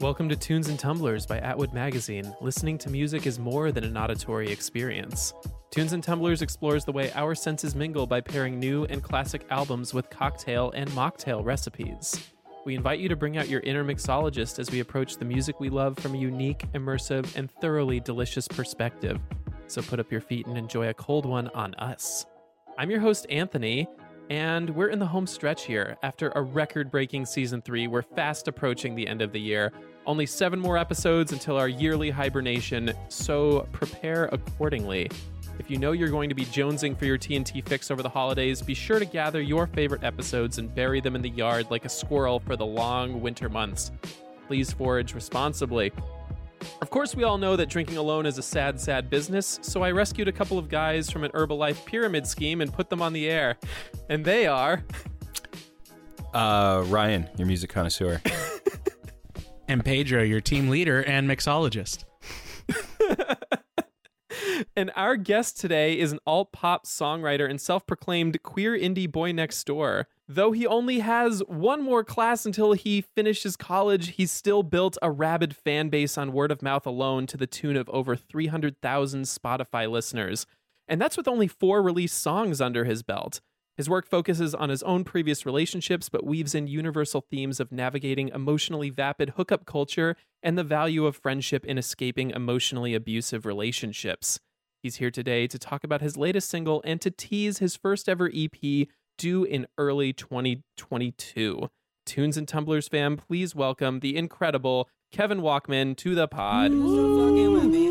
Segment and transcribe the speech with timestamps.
[0.00, 2.34] Welcome to Tunes and Tumblers by Atwood Magazine.
[2.42, 5.32] Listening to music is more than an auditory experience.
[5.70, 9.94] Tunes and Tumblers explores the way our senses mingle by pairing new and classic albums
[9.94, 12.30] with cocktail and mocktail recipes.
[12.68, 15.70] We invite you to bring out your inner mixologist as we approach the music we
[15.70, 19.18] love from a unique, immersive, and thoroughly delicious perspective.
[19.68, 22.26] So put up your feet and enjoy a cold one on us.
[22.76, 23.88] I'm your host, Anthony,
[24.28, 25.96] and we're in the home stretch here.
[26.02, 29.72] After a record breaking season three, we're fast approaching the end of the year.
[30.04, 35.08] Only seven more episodes until our yearly hibernation, so prepare accordingly.
[35.58, 38.62] If you know you're going to be jonesing for your TNT fix over the holidays,
[38.62, 41.88] be sure to gather your favorite episodes and bury them in the yard like a
[41.88, 43.90] squirrel for the long winter months.
[44.46, 45.92] Please forage responsibly.
[46.80, 49.90] Of course, we all know that drinking alone is a sad, sad business, so I
[49.90, 53.28] rescued a couple of guys from an Herbalife pyramid scheme and put them on the
[53.28, 53.56] air.
[54.08, 54.84] And they are.
[56.34, 58.20] Uh, Ryan, your music connoisseur.
[59.66, 62.04] and Pedro, your team leader and mixologist.
[64.76, 69.32] and our guest today is an alt pop songwriter and self proclaimed queer indie boy
[69.32, 70.08] next door.
[70.28, 75.10] Though he only has one more class until he finishes college, he's still built a
[75.10, 79.90] rabid fan base on word of mouth alone to the tune of over 300,000 Spotify
[79.90, 80.46] listeners.
[80.86, 83.40] And that's with only four released songs under his belt.
[83.78, 88.28] His work focuses on his own previous relationships, but weaves in universal themes of navigating
[88.28, 94.40] emotionally vapid hookup culture and the value of friendship in escaping emotionally abusive relationships.
[94.80, 98.30] He's here today to talk about his latest single and to tease his first ever
[98.32, 101.68] EP due in early 2022.
[102.06, 106.70] Tunes and Tumblers fam, please welcome the incredible Kevin Walkman to the pod.
[106.70, 107.90] Maybe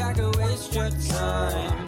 [0.00, 1.84] I could waste your time.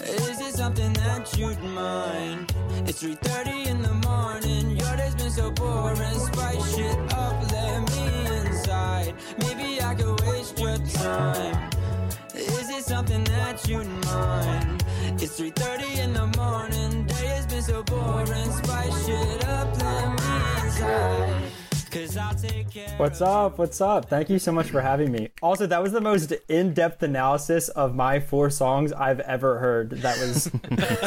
[0.00, 2.54] Is it something that you'd mind?
[2.86, 4.78] It's 3:30 in the morning.
[4.78, 6.18] Your day's been so boring.
[6.18, 8.06] Spice shit up, let me
[8.38, 9.14] inside.
[9.38, 11.68] Maybe I could waste your time.
[12.90, 14.84] Is it something that you'd mind?
[15.22, 17.06] It's 3:30 in the morning.
[17.06, 18.50] Day has been so boring.
[18.50, 21.42] Spice shit up, let me inside.
[22.98, 23.58] What's up?
[23.58, 24.08] What's up?
[24.08, 25.28] Thank you so much for having me.
[25.40, 29.90] Also, that was the most in-depth analysis of my four songs I've ever heard.
[30.02, 30.50] That was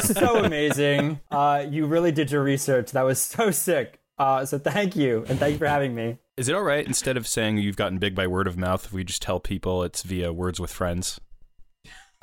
[0.16, 1.20] so amazing.
[1.30, 2.92] Uh, you really did your research.
[2.92, 4.00] That was so sick.
[4.16, 6.16] Uh, so thank you, and thank you for having me.
[6.38, 8.92] Is it all right instead of saying you've gotten big by word of mouth if
[8.94, 11.20] we just tell people it's via words with friends?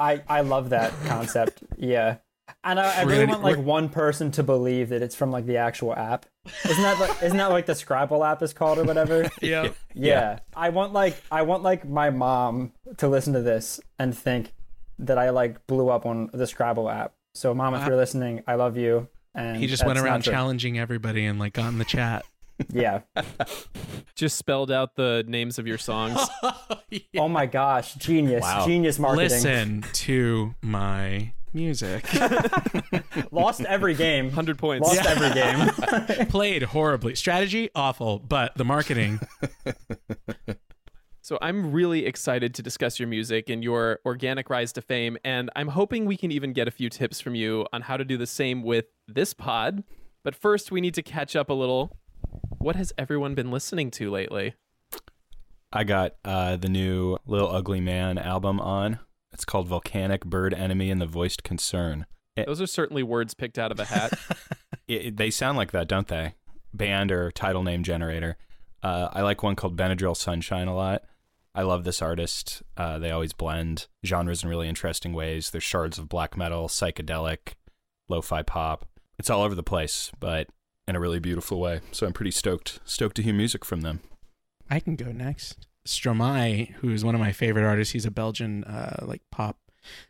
[0.01, 1.63] I I love that concept.
[1.77, 2.17] yeah.
[2.63, 5.57] And I, I really want like one person to believe that it's from like the
[5.57, 6.25] actual app.
[6.65, 9.29] Isn't that like isn't that like the Scrabble app is called or whatever?
[9.41, 9.63] yeah.
[9.63, 9.71] yeah.
[9.93, 10.39] Yeah.
[10.55, 14.53] I want like I want like my mom to listen to this and think
[14.99, 17.13] that I like blew up on the Scrabble app.
[17.33, 19.07] So mom, if you're listening, I love you.
[19.33, 22.25] And he just went around challenging everybody and like got in the chat.
[22.69, 23.01] Yeah.
[24.15, 26.19] Just spelled out the names of your songs.
[26.89, 26.99] yeah.
[27.17, 28.41] Oh my gosh, genius.
[28.41, 28.65] Wow.
[28.65, 29.29] Genius marketing.
[29.29, 32.05] Listen to my music.
[33.31, 34.25] Lost every game.
[34.25, 34.87] 100 points.
[34.87, 35.09] Lost yeah.
[35.09, 36.27] every game.
[36.27, 37.15] Played horribly.
[37.15, 39.19] Strategy awful, but the marketing
[41.31, 45.49] so I'm really excited to discuss your music and your organic rise to fame and
[45.55, 48.17] I'm hoping we can even get a few tips from you on how to do
[48.17, 49.85] the same with this pod.
[50.25, 51.97] But first we need to catch up a little
[52.57, 54.55] what has everyone been listening to lately?
[55.73, 58.99] I got uh, the new Lil Ugly Mane album on.
[59.31, 62.05] It's called Volcanic Bird Enemy and the Voiced Concern.
[62.35, 64.13] It, Those are certainly words picked out of a hat.
[64.87, 66.33] it, they sound like that, don't they?
[66.73, 68.37] band or title name generator.
[68.83, 71.03] Uh, I like one called Benadryl Sunshine a lot.
[71.53, 72.63] I love this artist.
[72.77, 75.51] Uh, they always blend genres in really interesting ways.
[75.51, 77.55] There's shards of black metal, psychedelic,
[78.07, 78.85] lo-fi pop.
[79.19, 80.47] It's all over the place, but
[80.91, 81.79] in a really beautiful way.
[81.91, 84.01] So I'm pretty stoked stoked to hear music from them.
[84.69, 85.67] I can go next.
[85.87, 89.57] Stromae, who is one of my favorite artists, he's a Belgian uh, like pop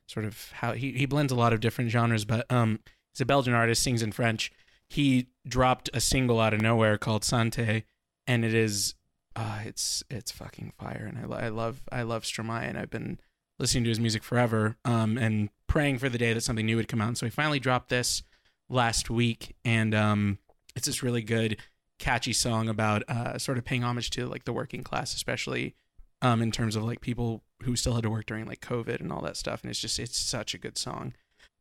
[0.08, 2.80] sort of how he, he blends a lot of different genres, but um
[3.14, 4.52] he's a Belgian artist, sings in French.
[4.90, 7.84] He dropped a single out of nowhere called Sante,
[8.28, 8.96] and it is
[9.36, 13.20] uh it's it's fucking fire and I, I love I love Stromae and I've been
[13.60, 16.88] listening to his music forever um and praying for the day that something new would
[16.88, 17.10] come out.
[17.10, 18.24] And So he finally dropped this
[18.68, 20.40] last week and um
[20.76, 21.58] it's this really good
[22.00, 25.76] catchy song about uh, sort of paying homage to like the working class, especially
[26.22, 29.12] um, in terms of like people who still had to work during like COVID and
[29.12, 29.62] all that stuff.
[29.62, 31.14] And it's just it's such a good song.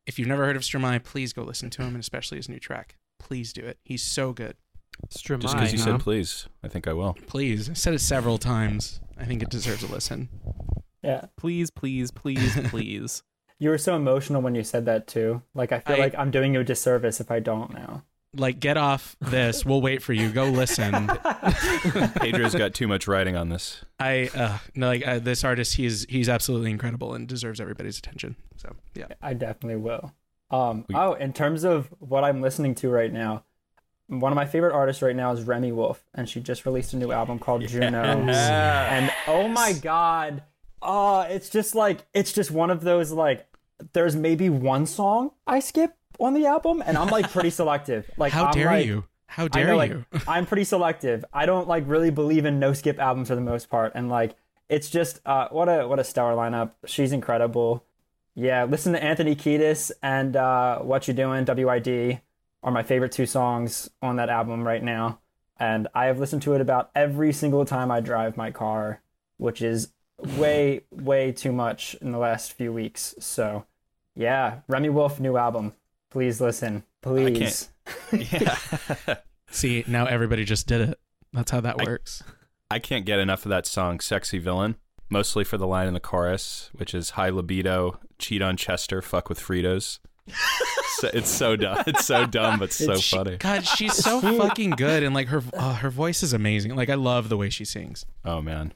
[0.07, 2.59] If you've never heard of Stromae, please go listen to him, and especially his new
[2.59, 2.97] track.
[3.19, 3.79] Please do it.
[3.85, 4.57] He's so good.
[5.11, 5.85] Stromae, Just because you huh?
[5.85, 7.15] said please, I think I will.
[7.27, 9.01] Please, I said it several times.
[9.19, 10.29] I think it deserves a listen.
[11.03, 11.27] Yeah.
[11.37, 13.23] please, please, please, please.
[13.59, 15.43] You were so emotional when you said that too.
[15.55, 18.03] Like I feel I- like I'm doing you a disservice if I don't now.
[18.37, 19.65] Like, get off this.
[19.65, 20.31] We'll wait for you.
[20.31, 20.93] Go listen.
[22.21, 23.85] Pedro's got too much writing on this.
[23.99, 25.75] I uh, no, like uh, this artist.
[25.75, 28.37] He's he's absolutely incredible and deserves everybody's attention.
[28.57, 29.07] So yeah.
[29.21, 30.13] I definitely will.
[30.51, 33.45] Um, We- oh, in terms of what I'm listening to right now,
[34.07, 36.97] one of my favorite artists right now is Remi Wolf, and she just released a
[36.97, 38.03] new album called Juno.
[38.31, 40.43] And oh my god,
[40.83, 43.47] uh, it's just like it's just one of those like
[43.93, 48.11] there's maybe one song I skip on the album, and I'm like pretty selective.
[48.17, 49.05] Like How I'm dare like- you?
[49.27, 50.05] How dare know, like, you?
[50.27, 51.25] I'm pretty selective.
[51.33, 54.35] I don't like really believe in no skip albums for the most part, and like
[54.69, 56.73] it's just uh, what a what a stellar lineup.
[56.85, 57.85] She's incredible.
[58.35, 62.21] Yeah, listen to Anthony Kiedis and uh, What You Doing, WID
[62.63, 65.21] are my favorite two songs on that album right now,
[65.59, 69.01] and I have listened to it about every single time I drive my car,
[69.37, 69.93] which is
[70.37, 73.15] way way too much in the last few weeks.
[73.21, 73.65] So,
[74.17, 75.73] yeah, Remi Wolf new album.
[76.11, 77.71] Please listen, please.
[78.13, 78.57] Yeah.
[79.51, 81.01] See, now everybody just did it.
[81.33, 82.23] That's how that I- works.
[82.73, 84.77] I can't get enough of that song, Sexy Villain,
[85.09, 89.29] mostly for the line in the chorus, which is high libido, cheat on Chester, fuck
[89.29, 89.99] with Fritos.
[90.99, 91.83] so, it's so dumb.
[91.89, 93.37] It's so dumb, but so It's- funny.
[93.39, 96.77] God, she's so fucking good, and like her uh, her voice is amazing.
[96.77, 98.07] Like I love the way she sings.
[98.25, 98.73] Oh, man.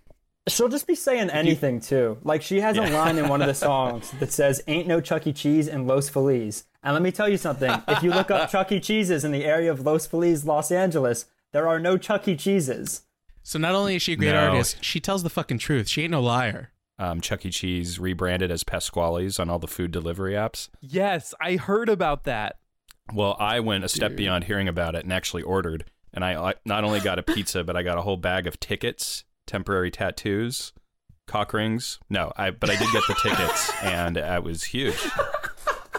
[0.47, 2.19] She'll just be saying anything too.
[2.23, 5.27] Like she has a line in one of the songs that says "Ain't no Chuck
[5.27, 5.33] E.
[5.33, 8.71] Cheese in Los Feliz." And let me tell you something: if you look up Chuck
[8.71, 8.79] E.
[8.81, 12.37] Cheeses in the area of Los Feliz, Los Angeles, there are no Chuck E.
[12.37, 13.03] Cheeses.
[13.43, 14.49] So not only is she a great No.
[14.51, 15.89] artist, she tells the fucking truth.
[15.89, 16.71] She ain't no liar.
[16.99, 17.51] Um, Chuck E.
[17.51, 20.69] Cheese rebranded as Pasqually's on all the food delivery apps.
[20.81, 22.57] yes, I heard about that.
[23.13, 24.19] Well, I went a step Dude.
[24.19, 25.87] beyond hearing about it and actually ordered.
[26.13, 28.61] And I I not only got a pizza, but I got a whole bag of
[28.61, 30.73] tickets, temporary tattoos,
[31.27, 31.99] cock rings.
[32.11, 34.99] No, I but I did get the tickets, and it was huge.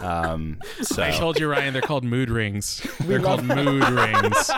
[0.02, 1.72] Um, so I told you, Ryan.
[1.72, 2.86] They're called mood rings.
[3.00, 4.50] They're love- called mood rings.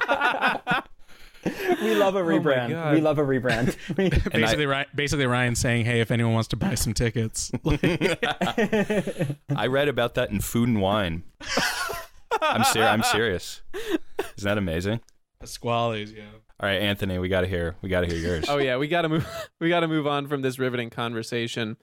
[1.81, 2.71] We love a rebrand.
[2.71, 2.95] God.
[2.95, 3.77] we love a rebrand.
[4.33, 9.89] Basically, Ryan, basically Ryan saying, "Hey, if anyone wants to buy some tickets, I read
[9.89, 11.23] about that in Food and Wine.
[12.43, 13.63] I'm ser- I'm serious.
[14.37, 15.01] Isn't that amazing?
[15.41, 16.25] Pasqually's, yeah."
[16.61, 18.47] All right, Anthony, we got to hear we got to hear yours.
[18.49, 19.27] Oh yeah, we gotta move.
[19.61, 21.77] We gotta move on from this riveting conversation.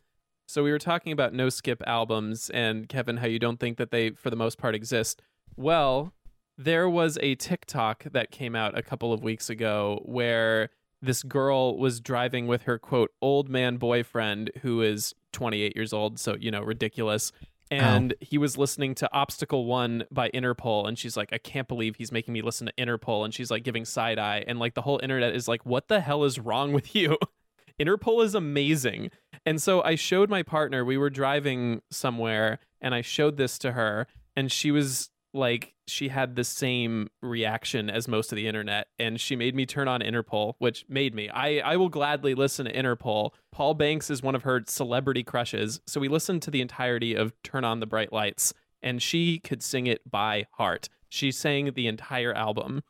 [0.47, 3.91] So we were talking about no skip albums, and Kevin, how you don't think that
[3.91, 5.21] they, for the most part, exist.
[5.55, 6.13] Well,
[6.57, 10.69] there was a TikTok that came out a couple of weeks ago where
[11.01, 16.19] this girl was driving with her quote old man boyfriend who is 28 years old,
[16.19, 17.31] so you know ridiculous.
[17.71, 17.75] Oh.
[17.75, 21.95] And he was listening to Obstacle One by Interpol, and she's like, I can't believe
[21.95, 23.25] he's making me listen to Interpol.
[23.25, 25.99] And she's like giving side eye, and like the whole internet is like, What the
[25.99, 27.17] hell is wrong with you?
[27.79, 29.11] Interpol is amazing.
[29.45, 33.73] And so I showed my partner, we were driving somewhere, and I showed this to
[33.73, 38.87] her, and she was like, she had the same reaction as most of the internet.
[38.99, 41.29] And she made me turn on Interpol, which made me.
[41.29, 43.31] I, I will gladly listen to Interpol.
[43.51, 45.81] Paul Banks is one of her celebrity crushes.
[45.85, 49.61] So we listened to the entirety of Turn On the Bright Lights, and she could
[49.61, 50.89] sing it by heart.
[51.09, 52.83] She sang the entire album.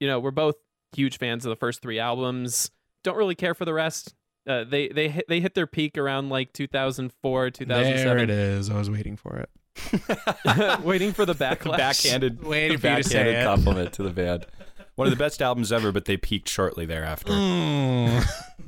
[0.00, 0.56] You know, we're both
[0.94, 2.70] huge fans of the first three albums.
[3.04, 4.14] Don't really care for the rest.
[4.46, 8.30] Uh, they they hit, they hit their peak around like 2004 2007 There 2007 it
[8.30, 8.70] is.
[8.70, 9.48] I was waiting for it.
[10.82, 13.44] waiting for the backlash backhanded, Waiting for you to say backhanded it.
[13.44, 14.46] compliment to the band.
[14.94, 17.32] One of the best albums ever, but they peaked shortly thereafter.
[17.32, 18.24] Mm.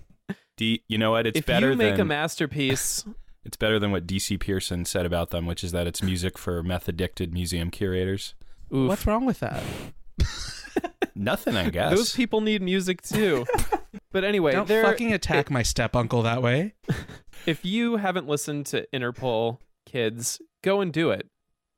[0.57, 1.27] D, you know what?
[1.27, 3.05] It's if better you make than a masterpiece
[3.45, 6.63] it's better than what DC Pearson said about them, which is that it's music for
[6.63, 8.35] meth addicted museum curators.
[8.75, 9.63] oof, What's wrong with that?
[11.15, 11.95] Nothing, I guess.
[11.95, 13.47] Those people need music too.
[14.13, 16.75] but anyway, Don't fucking attack my step uncle that way.
[17.47, 21.29] if you haven't listened to Interpol, kids, go and do it.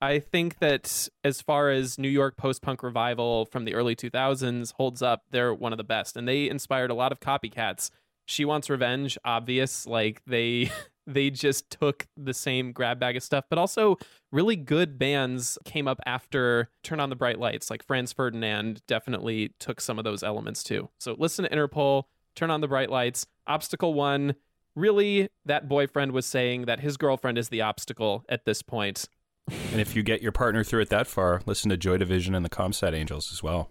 [0.00, 4.72] I think that as far as New York post punk revival from the early 2000s
[4.74, 6.16] holds up, they're one of the best.
[6.16, 7.90] And they inspired a lot of copycats.
[8.26, 9.86] She Wants Revenge, obvious.
[9.86, 10.70] Like they.
[11.08, 13.96] They just took the same grab bag of stuff, but also
[14.32, 17.70] really good bands came up after Turn on the Bright Lights.
[17.70, 20.88] Like Franz Ferdinand definitely took some of those elements too.
[20.98, 24.34] So listen to Interpol, Turn on the Bright Lights, Obstacle One,
[24.76, 29.08] really that boyfriend was saying that his girlfriend is the obstacle at this point.
[29.48, 32.44] and if you get your partner through it that far, listen to Joy Division and
[32.44, 33.70] the Comsat Angels as well.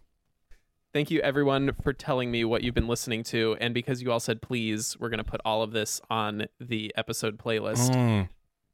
[0.93, 4.19] Thank you everyone for telling me what you've been listening to and because you all
[4.19, 7.93] said please, we're going to put all of this on the episode playlist.
[7.93, 8.29] Mm.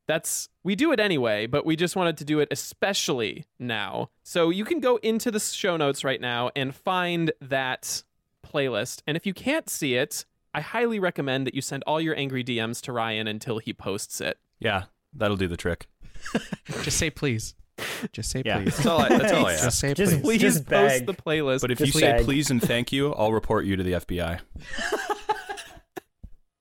[0.07, 4.09] That's we do it anyway, but we just wanted to do it especially now.
[4.23, 8.03] So you can go into the show notes right now and find that
[8.45, 9.01] playlist.
[9.07, 12.43] And if you can't see it, I highly recommend that you send all your angry
[12.43, 14.37] DMs to Ryan until he posts it.
[14.59, 15.87] Yeah, that'll do the trick.
[16.83, 17.55] Just say please.
[18.11, 18.75] Just say Yeah, please.
[18.75, 20.21] that's all I, that's all I Just say Just- please.
[20.21, 21.61] Please Just post the playlist.
[21.61, 24.39] But if you Just say please and thank you, I'll report you to the FBI.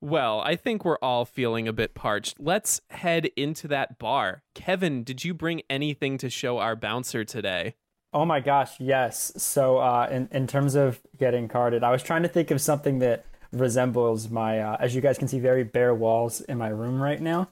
[0.03, 2.41] Well, I think we're all feeling a bit parched.
[2.41, 4.43] Let's head into that bar.
[4.55, 7.75] Kevin, did you bring anything to show our bouncer today?
[8.15, 9.31] Oh my gosh, yes.
[9.37, 12.99] So uh, in in terms of getting carded, I was trying to think of something
[13.01, 17.03] that resembles my, uh, as you guys can see, very bare walls in my room
[17.03, 17.49] right now.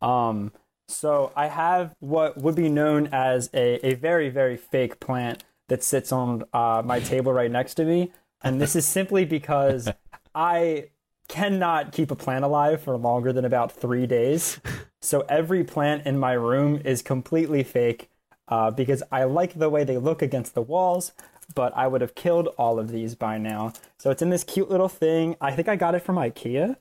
[0.00, 0.52] Um,
[0.88, 5.82] so I have what would be known as a, a very very fake plant that
[5.82, 8.12] sits on uh, my table right next to me,
[8.42, 9.90] and this is simply because
[10.34, 10.90] I
[11.28, 14.60] cannot keep a plant alive for longer than about three days.
[15.00, 18.08] So every plant in my room is completely fake
[18.48, 21.12] uh, because I like the way they look against the walls,
[21.54, 23.72] but I would have killed all of these by now.
[23.98, 25.36] So it's in this cute little thing.
[25.40, 26.76] I think I got it from IKEA.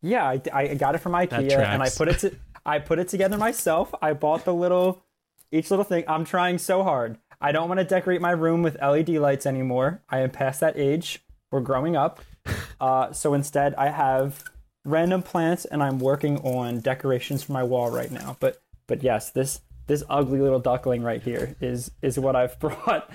[0.00, 3.08] Yeah, I, I got it from IKEA and I put it to, I put it
[3.08, 3.94] together myself.
[4.00, 5.02] I bought the little
[5.50, 6.04] each little thing.
[6.06, 7.18] I'm trying so hard.
[7.40, 10.02] I don't want to decorate my room with LED lights anymore.
[10.08, 11.24] I am past that age.
[11.50, 12.20] We're growing up.
[12.80, 14.44] Uh, so instead, I have
[14.84, 18.36] random plants, and I'm working on decorations for my wall right now.
[18.38, 23.10] But but yes, this this ugly little duckling right here is is what I've brought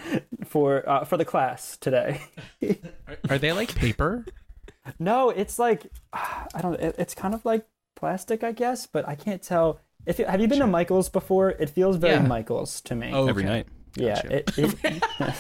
[0.46, 2.22] for uh, for the class today.
[3.30, 4.26] Are they like paper?
[5.00, 6.80] no, it's like I don't.
[6.82, 7.66] It, it's kind of like
[7.96, 9.80] plastic, I guess, but I can't tell.
[10.06, 11.52] If you, have you been to Michael's before?
[11.52, 12.28] It feels very Yeah.
[12.28, 13.12] Michael's to me.
[13.14, 13.54] Oh, Every okay.
[13.54, 13.68] night.
[13.96, 14.16] yeah.
[14.16, 14.36] gotcha.
[14.38, 15.04] It, it,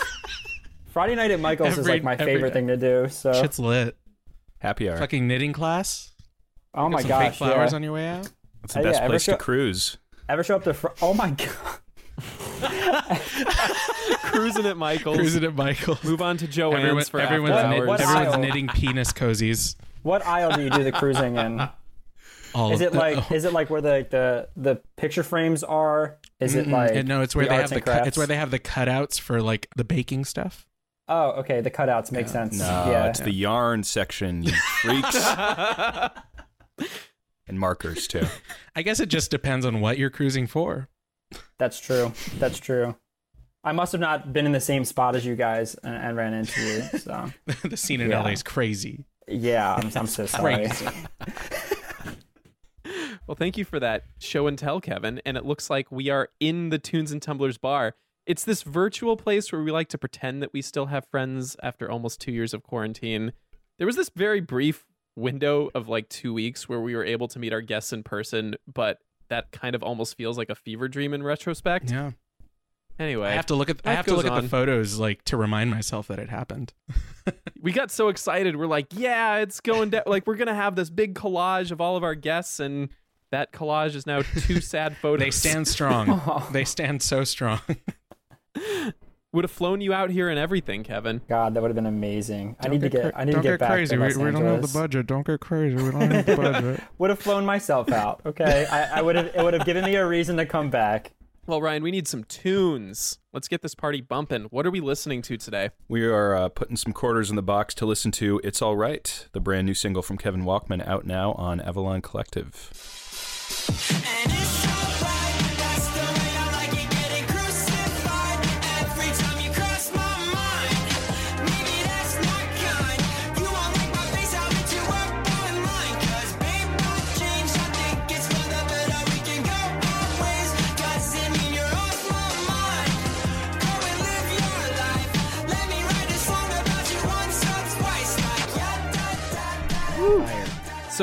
[0.93, 2.53] Friday night at Michael's is like my favorite night.
[2.53, 3.09] thing to do.
[3.09, 3.97] So Shit's lit.
[4.59, 4.95] Happy hour.
[4.97, 6.13] Fucking knitting class.
[6.73, 7.75] oh my Got some gosh, fake flowers yeah.
[7.75, 8.29] on your way out.
[8.63, 9.97] It's the Uh, best yeah, ever place to cruise.
[10.29, 10.73] Ever show up to?
[10.73, 11.49] Fr- oh my god.
[14.23, 15.17] Cruising at Michael's.
[15.17, 16.03] Cruising at Michael's.
[16.03, 17.87] Move on to Joann's Everyone, for everyone's, after What- knit- hours.
[17.87, 18.39] what everyone's aisle?
[18.41, 19.75] knitting penis cozies.
[20.03, 21.67] What aisle do you do the cruising in?
[22.55, 26.17] All Is it the- like is it like where the the the picture frames are?
[26.39, 26.71] Is it Mm-mm.
[26.71, 28.07] like And no, it's where the they arts have the and cut, crafts?
[28.09, 30.67] it's where they have the cutouts for like the baking stuff.
[31.07, 31.61] Oh, okay.
[31.61, 32.31] The cutouts make Yeah.
[32.31, 32.59] sense.
[32.59, 33.07] No, yeah.
[33.07, 34.51] it's the yarn section, you
[34.81, 35.17] freaks.
[37.47, 38.25] And markers, too.
[38.75, 40.89] I guess it just depends on what you're cruising for.
[41.57, 42.13] That's true.
[42.37, 42.95] That's true.
[43.63, 46.33] I must have not been in the same spot as you guys and, and ran
[46.33, 46.99] into you.
[46.99, 47.31] So
[47.63, 48.21] the scene in Yeah.
[48.21, 49.05] LA is crazy.
[49.27, 50.67] yeah, I'm, I'm so sorry.
[53.25, 55.21] Well, thank you for that show and tell, Kevin.
[55.25, 57.95] And it looks like we are in the Tunes and Tumblers bar.
[58.25, 61.89] It's this virtual place where we like to pretend that we still have friends after
[61.89, 63.31] almost two years of quarantine.
[63.77, 64.85] There was this very brief
[65.15, 68.55] window of like two weeks where we were able to meet our guests in person,
[68.71, 71.91] but that kind of almost feels like a fever dream in retrospect.
[71.91, 72.11] Yeah.
[72.99, 75.23] Anyway, I have to look at I have to look goes at the photos like
[75.25, 76.73] to remind myself that it happened.
[77.61, 78.55] we got so excited.
[78.55, 80.03] We're like, yeah, it's going down.
[80.05, 82.89] like, we're going to have this big collage of all of our guests, and
[83.31, 85.25] that collage is now two sad photos.
[85.25, 86.43] They stand strong.
[86.51, 87.61] they stand so strong.
[89.33, 91.21] Would have flown you out here and everything, Kevin.
[91.27, 92.55] God, that would have been amazing.
[92.59, 93.17] I need to get.
[93.17, 93.95] I need don't to get, back crazy.
[93.95, 95.07] to Los we, we don't have the budget.
[95.07, 95.75] Don't get crazy.
[95.75, 96.83] We don't have the budget.
[96.99, 98.21] Would have flown myself out.
[98.27, 99.25] Okay, I, I would have.
[99.35, 101.13] It would have given me a reason to come back.
[101.47, 103.17] Well, Ryan, we need some tunes.
[103.33, 104.43] Let's get this party bumping.
[104.43, 105.71] What are we listening to today?
[105.89, 109.27] We are uh, putting some quarters in the box to listen to It's All Right,
[109.33, 112.69] the brand new single from Kevin Walkman out now on Avalon Collective.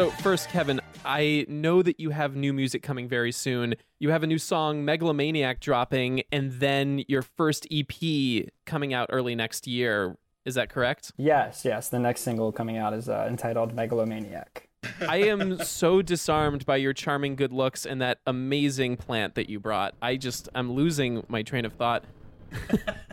[0.01, 3.75] So, first, Kevin, I know that you have new music coming very soon.
[3.99, 9.35] You have a new song, Megalomaniac, dropping, and then your first EP coming out early
[9.35, 10.17] next year.
[10.47, 11.13] Is that correct?
[11.19, 11.91] Yes, yes.
[11.91, 14.71] The next single coming out is uh, entitled Megalomaniac.
[15.07, 19.61] I am so disarmed by your charming good looks and that amazing plant that you
[19.61, 19.97] brought.
[20.01, 22.05] I just, I'm losing my train of thought.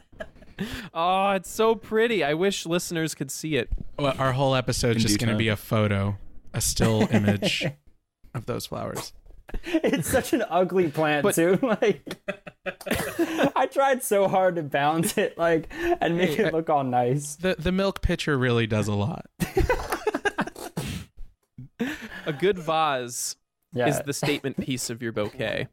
[0.93, 2.23] oh, it's so pretty.
[2.23, 3.67] I wish listeners could see it.
[3.99, 6.17] Well, our whole episode's In just going to be a photo,
[6.53, 7.65] a still image
[8.33, 9.13] of those flowers.
[9.63, 11.57] it's such an ugly plant But- too.
[11.61, 12.17] Like
[13.55, 15.69] I tried so hard to balance it, like,
[16.01, 17.35] and make Hey, it look all nice.
[17.37, 19.25] The the milk pitcher really does a lot.
[22.25, 23.35] A good vase
[23.73, 23.87] Yeah.
[23.87, 25.67] is the statement piece of your bouquet.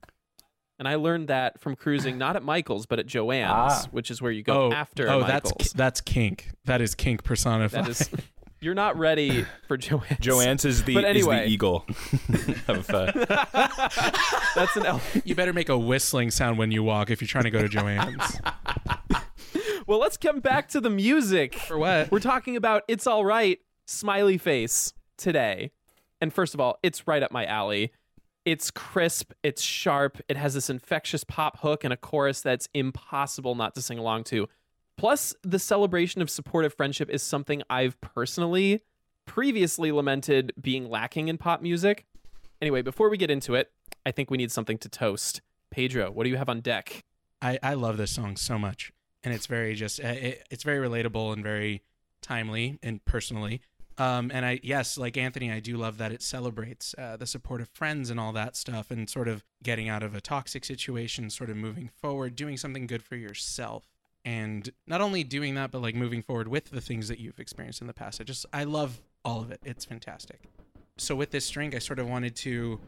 [0.78, 3.88] And I learned that from cruising not at Michael's but at Joann's, Ah.
[3.90, 5.52] which is where you go oh, after oh, Michael's.
[5.58, 6.50] that's that's kink.
[6.64, 7.84] That is kink personified.
[7.84, 8.08] that is
[8.64, 10.18] you're not ready for Joann's.
[10.18, 11.84] Joann's is the But is the eagle
[12.68, 13.12] of uh,
[14.54, 15.02] That's an L.
[15.24, 17.68] you better make a whistling sound when you walk if you're trying to go to
[17.68, 18.40] Joann's.
[19.86, 21.56] Well, let's come back to the music.
[21.56, 22.10] For what?
[22.10, 25.72] We're talking about It's All Right, Smiley Face today.
[26.22, 27.92] And first of all, it's right up my alley.
[28.46, 33.54] It's crisp, it's sharp, it has this infectious pop hook and a chorus that's impossible
[33.56, 34.48] not to sing along to.
[34.96, 38.82] Plus, the celebration of supportive friendship is something I've personally
[39.26, 42.06] previously lamented being lacking in pop music.
[42.60, 43.72] Anyway, before we get into it,
[44.06, 45.40] I think we need something to toast.
[45.70, 47.04] Pedro, what do you have on deck?
[47.42, 50.86] I, I love this song so much, and it's very just uh, it, it's very
[50.86, 51.82] relatable and very
[52.22, 53.60] timely and personally.
[53.98, 57.60] Um, and I yes, like Anthony, I do love that it celebrates uh, the support
[57.60, 61.28] of friends and all that stuff, and sort of getting out of a toxic situation,
[61.28, 63.84] sort of moving forward, doing something good for yourself,
[64.24, 67.80] and not only doing that, but like moving forward with the things that you've experienced
[67.80, 68.20] in the past.
[68.20, 69.60] I just I love all of it.
[69.64, 70.44] It's fantastic.
[70.96, 72.80] So with this drink, I sort of wanted to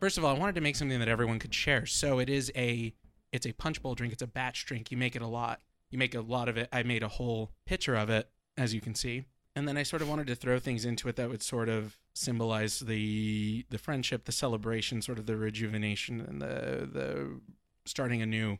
[0.00, 1.84] First of all, I wanted to make something that everyone could share.
[1.86, 2.94] So it is a
[3.32, 4.12] it's a punch bowl drink.
[4.12, 4.90] It's a batch drink.
[4.90, 5.60] You make it a lot.
[5.90, 6.68] You make a lot of it.
[6.72, 9.24] I made a whole pitcher of it, as you can see.
[9.56, 11.98] And then I sort of wanted to throw things into it that would sort of
[12.14, 17.40] symbolize the the friendship, the celebration, sort of the rejuvenation and the the
[17.84, 18.58] starting anew.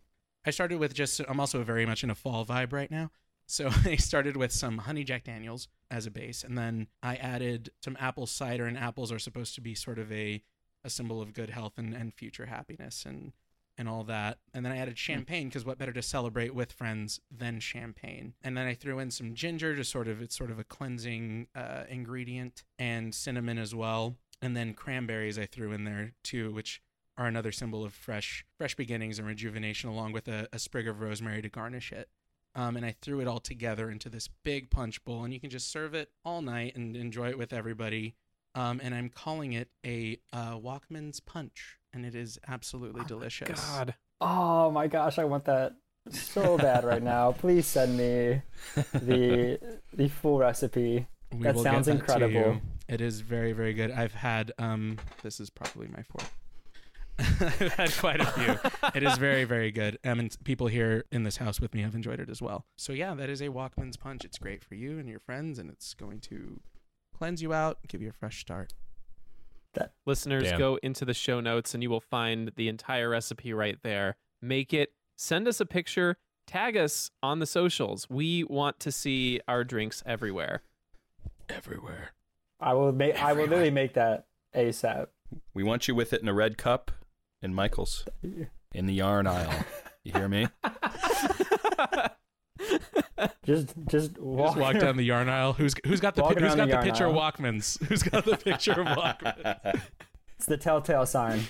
[0.49, 3.11] I started with just I'm also very much in a fall vibe right now.
[3.47, 7.71] So I started with some honey Jack Daniels as a base, and then I added
[7.85, 10.43] some apple cider, and apples are supposed to be sort of a
[10.85, 13.33] a symbol of good health and, and future happiness and
[13.77, 14.39] and all that.
[14.55, 18.33] And then I added champagne because what better to celebrate with friends than champagne?
[18.43, 21.49] And then I threw in some ginger, just sort of it's sort of a cleansing
[21.55, 24.17] uh, ingredient, and cinnamon as well.
[24.41, 26.81] And then cranberries I threw in there too, which
[27.19, 31.01] are another symbol of fresh fresh beginnings and rejuvenation, along with a, a sprig of
[31.01, 32.09] rosemary to garnish it.
[32.55, 35.51] Um, and I threw it all together into this big punch bowl, and you can
[35.51, 38.15] just serve it all night and enjoy it with everybody.
[38.55, 43.61] Um, and I'm calling it a uh, Walkman's Punch, and it is absolutely delicious.
[43.69, 43.95] God.
[44.21, 45.75] Oh my gosh, I want that
[46.11, 47.33] so bad right now.
[47.39, 48.43] Please send me
[48.93, 49.59] the
[49.93, 51.07] the full recipe.
[51.33, 52.55] We That will sounds get that to incredible.
[52.55, 52.61] you.
[52.89, 53.91] It is very, very good.
[53.91, 56.33] I've had um, this is probably my fourth.
[57.41, 58.59] I've had quite a few.
[58.95, 59.99] it is very, very good.
[60.05, 62.67] Um, and people here in this house with me have enjoyed it as well.
[62.77, 64.25] So yeah, that is a Walkman's Punch.
[64.25, 66.61] It's great for you and your friends, and it's going to
[67.17, 68.73] cleanse you out, give you a fresh start.
[69.75, 69.93] That.
[70.07, 70.59] Listeners, Damn.
[70.59, 74.17] go into the show notes and you will find the entire recipe right there.
[74.41, 78.07] Make it, send us a picture, tag us on the socials.
[78.09, 80.63] We want to see our drinks everywhere.
[81.49, 82.13] everywhere.
[82.61, 83.23] I will make.
[83.23, 85.09] I will literally make that ASAP.
[85.53, 86.91] We want you with it in a red cup
[87.43, 88.05] in Michael's
[88.73, 89.65] in the yarn aisle.
[90.05, 90.47] You hear me?
[93.45, 94.49] Just, just walk.
[94.49, 95.53] Just walk down the yarn aisle.
[95.55, 97.15] Who's who's got the pi- Walking who's around got the the, yarn picture of.
[97.15, 97.83] Walkmans?
[97.89, 99.81] Who's got the picture of Walkmans?
[100.37, 101.41] It's the telltale sign.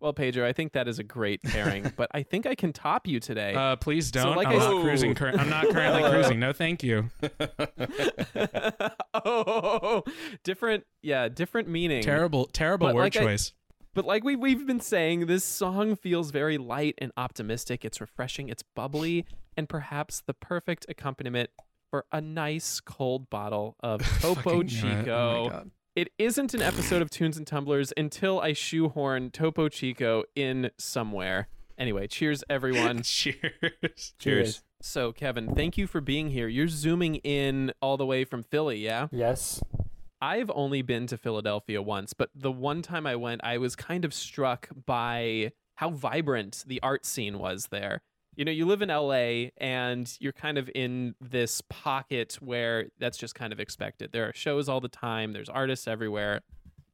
[0.00, 3.06] Well, Pedro, I think that is a great pairing, but I think I can top
[3.08, 3.54] you today.
[3.54, 4.36] Uh, please don't.
[4.36, 5.14] like I'm I- not cruising.
[5.14, 6.38] Cur- I'm not currently cruising.
[6.40, 7.10] No, thank you.
[9.14, 10.02] oh,
[10.44, 12.02] different, yeah, different meaning.
[12.02, 13.52] Terrible, terrible But word like I- choice.
[13.98, 17.84] But like we we've been saying, this song feels very light and optimistic.
[17.84, 21.50] It's refreshing, it's bubbly, and perhaps the perfect accompaniment
[21.90, 25.50] for a nice cold bottle of Topo Chico.
[25.52, 25.70] Oh.
[25.96, 31.48] It isn't an episode of Tunes and Tumblers until I shoehorn Topo Chico in somewhere.
[31.76, 33.02] Anyway, cheers everyone.
[33.02, 34.14] Cheers.
[34.20, 34.62] Cheers.
[34.80, 36.46] so, Kevin, thank you for being here.
[36.46, 39.08] You're zooming in all the way from Philly, yeah?
[39.10, 39.60] yes.
[40.20, 44.04] I've only been to Philadelphia once, but the one time I went, I was kind
[44.04, 48.02] of struck by how vibrant the art scene was there.
[48.34, 53.18] You know, you live in LA and you're kind of in this pocket where that's
[53.18, 54.12] just kind of expected.
[54.12, 56.40] There are shows all the time, there's artists everywhere.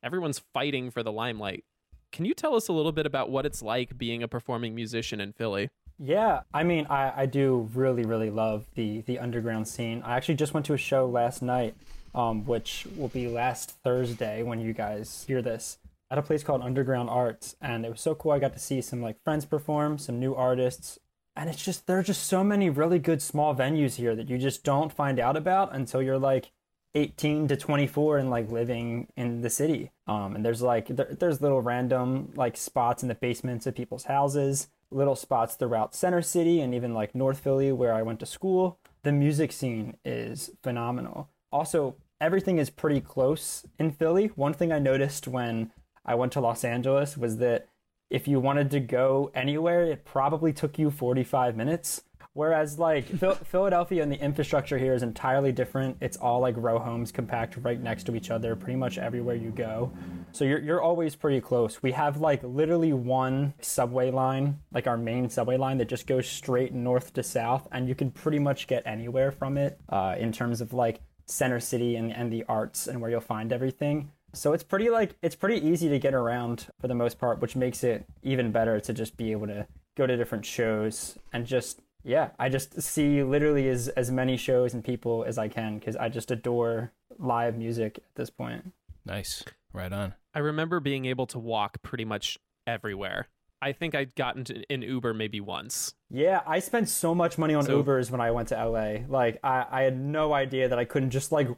[0.02, 1.64] Everyone's fighting for the limelight.
[2.12, 5.20] Can you tell us a little bit about what it's like being a performing musician
[5.20, 5.70] in Philly?
[5.98, 10.02] Yeah, I mean, I, I do really, really love the the underground scene.
[10.02, 11.74] I actually just went to a show last night,
[12.14, 15.78] um, which will be last Thursday when you guys hear this,
[16.10, 18.32] at a place called Underground Arts, and it was so cool.
[18.32, 20.98] I got to see some like friends perform, some new artists,
[21.36, 24.38] and it's just there are just so many really good small venues here that you
[24.38, 26.52] just don't find out about until you're like
[26.94, 29.90] 18 to 24 and like living in the city.
[30.06, 34.04] Um, and there's like there, there's little random like spots in the basements of people's
[34.04, 38.26] houses, little spots throughout Center City and even like North Philly where I went to
[38.26, 38.78] school.
[39.02, 41.28] The music scene is phenomenal.
[41.52, 44.26] Also, everything is pretty close in Philly.
[44.34, 45.72] One thing I noticed when
[46.04, 47.68] I went to Los Angeles was that
[48.10, 52.02] if you wanted to go anywhere, it probably took you 45 minutes.
[52.34, 53.06] Whereas like
[53.44, 55.96] Philadelphia and the infrastructure here is entirely different.
[56.00, 59.50] It's all like row homes compact right next to each other pretty much everywhere you
[59.50, 59.92] go.
[60.32, 61.80] So you're you're always pretty close.
[61.80, 66.28] We have like literally one subway line, like our main subway line that just goes
[66.28, 70.32] straight north to south and you can pretty much get anywhere from it uh, in
[70.32, 74.10] terms of like center city and, and the arts and where you'll find everything.
[74.32, 77.54] So it's pretty like it's pretty easy to get around for the most part, which
[77.54, 81.80] makes it even better to just be able to go to different shows and just
[82.02, 85.96] yeah, I just see literally as as many shows and people as I can because
[85.96, 88.72] I just adore live music at this point.
[89.06, 89.44] Nice.
[89.72, 90.14] Right on.
[90.34, 93.28] I remember being able to walk pretty much everywhere.
[93.62, 95.94] I think I'd gotten to an Uber maybe once.
[96.14, 98.98] Yeah, I spent so much money on So- Ubers when I went to LA.
[99.08, 101.48] Like I, I had no idea that I couldn't just like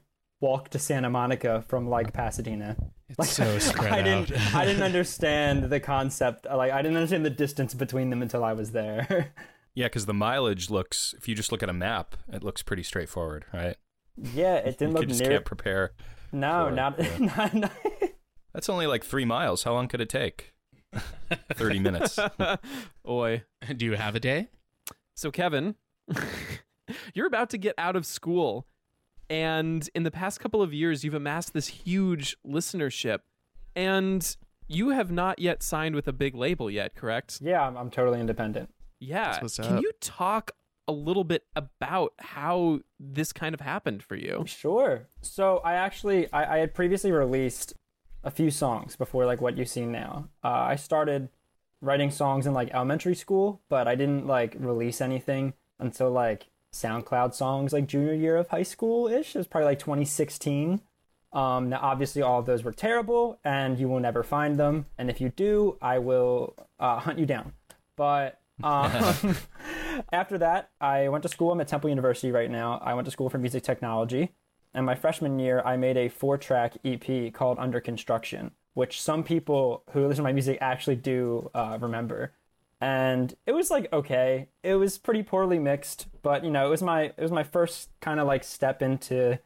[0.41, 2.77] walk to Santa Monica from like Pasadena.
[3.09, 4.27] It's like, so spread I out.
[4.29, 6.47] didn't I didn't understand the concept.
[6.47, 9.33] Like I didn't understand the distance between them until I was there.
[9.79, 12.83] Yeah, because the mileage looks, if you just look at a map, it looks pretty
[12.83, 13.77] straightforward, right?
[14.17, 15.33] yeah, it didn't You look just near.
[15.33, 15.93] can't prepare.
[16.33, 17.19] no, for not, yeah.
[17.37, 17.73] not, not
[18.55, 19.65] That's only like three miles.
[19.65, 20.55] How long could it take?
[21.55, 22.19] 30 minutes.
[23.09, 23.43] Oi.
[23.77, 24.49] Do you have a day?
[25.15, 25.77] So, Kevin,
[27.15, 28.67] you're about to get out of school.
[29.29, 33.21] And in the past couple of years, you've amassed this huge listenership.
[33.75, 34.37] And
[34.69, 37.41] you have not yet signed with a big label yet, correct?
[37.43, 38.71] Yeah, I'm, I'm totally independent.
[39.01, 39.25] Yeah.
[39.25, 39.83] That's what's Can up.
[39.83, 40.53] you talk
[40.89, 44.45] a little bit about how this kind of happened for you?
[44.47, 45.09] Sure.
[45.23, 47.75] So I actually I, I had previously released
[48.27, 50.29] a few songs before like what you see now.
[50.45, 51.29] Uh, I started
[51.81, 57.35] writing songs in like elementary school, but I didn't like release anything until like SoundCloud
[57.35, 59.37] songs like junior year of high school ish.
[59.37, 60.81] It was probably like 2016.
[61.33, 64.87] Um, now, obviously, all of those were terrible, and you will never find them.
[64.99, 67.53] And if you do, I will uh, hunt you down.
[67.97, 69.37] But um,
[70.13, 71.53] after that, I went to school.
[71.53, 72.81] I'm at Temple University right now.
[72.83, 74.33] I went to school for music technology.
[74.77, 79.25] And my freshman year, I made a four track EP called Under Construction, which some
[79.25, 82.35] people who listen to my music actually do uh, remember.
[82.79, 86.83] And it was like okay, it was pretty poorly mixed, but you know, it was
[86.83, 89.39] my it was my first kind of like step into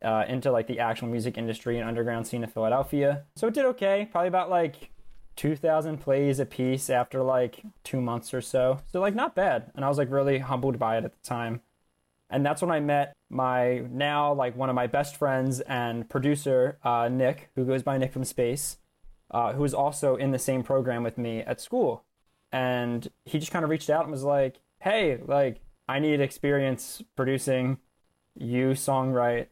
[0.00, 3.24] uh, into like the actual music industry and underground scene of Philadelphia.
[3.34, 4.90] So it did okay, probably about like
[5.34, 8.78] 2,000 plays a piece after like two months or so.
[8.92, 11.62] So like not bad, and I was like really humbled by it at the time.
[12.30, 16.78] And that's when I met my now like one of my best friends and producer
[16.84, 18.78] uh, Nick, who goes by Nick from Space,
[19.30, 22.04] uh, who was also in the same program with me at school.
[22.52, 27.02] And he just kind of reached out and was like, "Hey, like I need experience
[27.16, 27.78] producing.
[28.34, 29.48] You songwrite."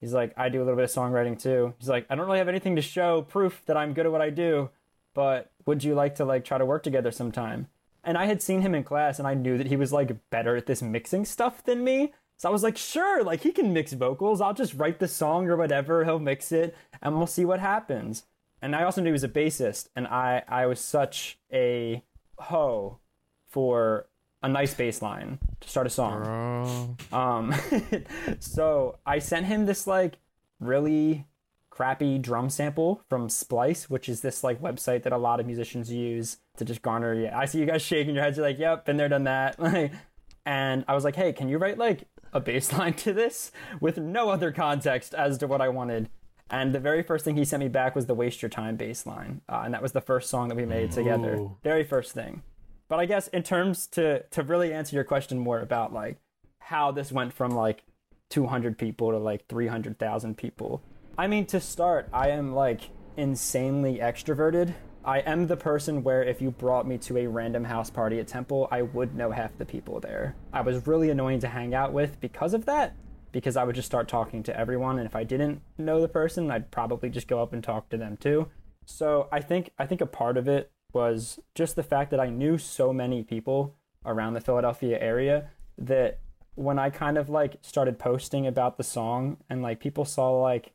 [0.00, 2.38] He's like, "I do a little bit of songwriting too." He's like, "I don't really
[2.38, 4.70] have anything to show proof that I'm good at what I do,
[5.14, 7.68] but would you like to like try to work together sometime?"
[8.04, 10.56] And I had seen him in class and I knew that he was like better
[10.56, 12.12] at this mixing stuff than me.
[12.36, 14.40] So I was like, sure, like he can mix vocals.
[14.40, 16.04] I'll just write the song or whatever.
[16.04, 18.24] He'll mix it and we'll see what happens.
[18.60, 22.02] And I also knew he was a bassist and I, I was such a
[22.38, 22.98] hoe
[23.46, 24.06] for
[24.42, 26.96] a nice bass line to start a song.
[27.12, 27.54] Um,
[28.40, 30.18] so I sent him this like
[30.58, 31.26] really
[31.70, 35.92] crappy drum sample from Splice, which is this like website that a lot of musicians
[35.92, 37.14] use to just garner.
[37.14, 38.36] Yeah, I see you guys shaking your heads.
[38.36, 39.92] You're like, "Yep, been there, done that." Like,
[40.46, 43.98] and I was like, "Hey, can you write like a bass line to this with
[43.98, 46.08] no other context as to what I wanted?"
[46.50, 49.06] And the very first thing he sent me back was the "Waste Your Time" bass
[49.06, 51.36] line, uh, and that was the first song that we made together.
[51.36, 51.56] Ooh.
[51.62, 52.42] Very first thing.
[52.88, 56.18] But I guess in terms to to really answer your question more about like
[56.58, 57.84] how this went from like
[58.32, 60.82] 200 people to like 300,000 people.
[61.18, 64.74] I mean, to start, I am like insanely extroverted.
[65.04, 68.28] I am the person where if you brought me to a random house party at
[68.28, 70.36] Temple, I would know half the people there.
[70.52, 72.94] I was really annoying to hang out with because of that,
[73.32, 76.52] because I would just start talking to everyone, and if I didn't know the person,
[76.52, 78.48] I'd probably just go up and talk to them too.
[78.86, 82.28] So I think I think a part of it was just the fact that I
[82.28, 86.20] knew so many people around the Philadelphia area that
[86.54, 90.72] when I kind of like started posting about the song and like people saw like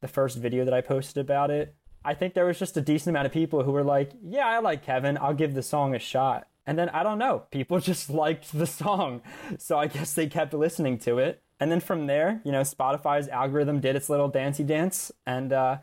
[0.00, 3.14] the first video that I posted about it, I think there was just a decent
[3.14, 5.18] amount of people who were like, "Yeah, I like Kevin.
[5.18, 8.66] I'll give the song a shot." And then I don't know, people just liked the
[8.66, 9.22] song.
[9.58, 11.42] So I guess they kept listening to it.
[11.60, 15.78] And then from there, you know, Spotify's algorithm did its little dancey dance and uh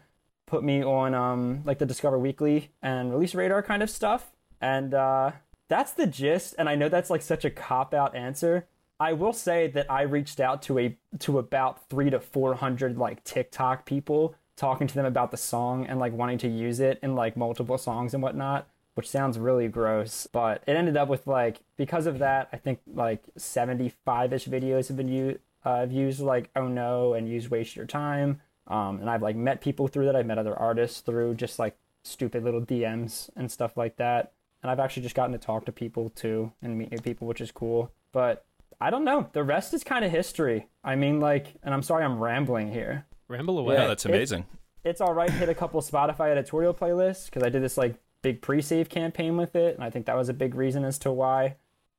[0.45, 4.31] put me on um like the Discover Weekly and Release Radar kind of stuff.
[4.61, 5.31] And uh
[5.67, 8.65] that's the gist and I know that's like such a cop out answer.
[9.01, 13.23] I will say that I reached out to a to about 3 to 400 like
[13.23, 17.15] TikTok people talking to them about the song and like wanting to use it in
[17.15, 21.61] like multiple songs and whatnot, which sounds really gross, but it ended up with like
[21.77, 26.49] because of that, I think like 75ish videos have been used uh, I've used like
[26.55, 28.41] Oh No and used Waste Your Time.
[28.67, 30.15] Um, and I've like met people through that.
[30.15, 34.33] I've met other artists through just like stupid little DMs and stuff like that.
[34.61, 37.41] And I've actually just gotten to talk to people too and meet new people, which
[37.41, 37.91] is cool.
[38.11, 38.45] But
[38.79, 39.29] I don't know.
[39.33, 40.67] The rest is kind of history.
[40.83, 43.05] I mean, like, and I'm sorry I'm rambling here.
[43.29, 43.75] Ramble away.
[43.75, 44.45] Yeah, that's it- amazing.
[44.83, 45.29] It's all right.
[45.29, 49.55] Hit a couple Spotify editorial playlists because I did this like big pre-save campaign with
[49.55, 51.55] it, and I think that was a big reason as to why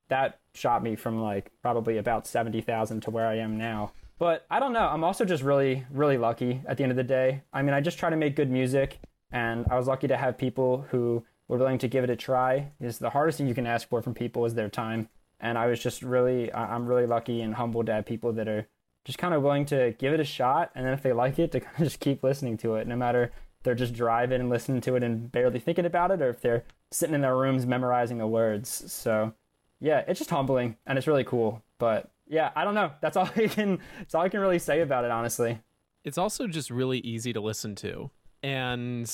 [0.09, 3.93] that shot me from like probably about seventy thousand to where I am now.
[4.19, 4.87] But I don't know.
[4.89, 7.43] I'm also just really, really lucky at the end of the day.
[7.53, 8.99] I mean, I just try to make good music,
[9.31, 12.73] and I was lucky to have people who were willing to give it a try.
[12.81, 15.67] Is the hardest thing you can ask for from people is their time, and I
[15.67, 18.67] was just really, I- I'm really lucky and humbled to have people that are
[19.05, 21.53] just kind of willing to give it a shot, and then if they like it,
[21.53, 23.33] to kind of just keep listening to it, no matter
[23.63, 26.65] they're just driving and listening to it and barely thinking about it, or if they're
[26.91, 28.91] sitting in their rooms memorizing the words.
[28.93, 29.35] So
[29.81, 31.63] yeah, it's just humbling and it's really cool.
[31.79, 32.93] But yeah, I don't know.
[33.01, 33.81] That's all I can.
[33.99, 35.59] That's all I can really say about it, honestly.
[36.05, 38.11] It's also just really easy to listen to.
[38.43, 39.11] And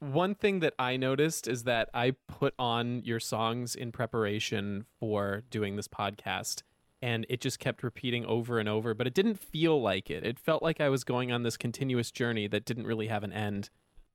[0.00, 5.44] one thing that I noticed is that I put on your songs in preparation for
[5.50, 6.62] doing this podcast.
[7.02, 10.24] And it just kept repeating over and over, but it didn't feel like it.
[10.24, 13.32] It felt like I was going on this continuous journey that didn't really have an
[13.32, 13.70] end.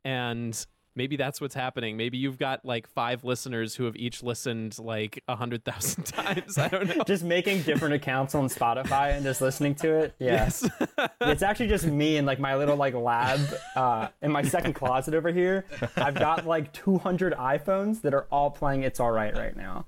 [0.06, 1.96] And maybe that's what's happening.
[1.96, 6.58] Maybe you've got like five listeners who have each listened like a hundred thousand times.
[6.58, 7.04] I don't know.
[7.06, 10.16] Just making different accounts on Spotify and just listening to it.
[10.20, 10.28] Yeah.
[10.28, 10.68] Yes.
[11.22, 13.40] it's actually just me in like my little like lab
[13.76, 15.66] uh, in my second closet over here.
[15.96, 19.86] I've got like 200 iPhones that are all playing "It's All Right" right now.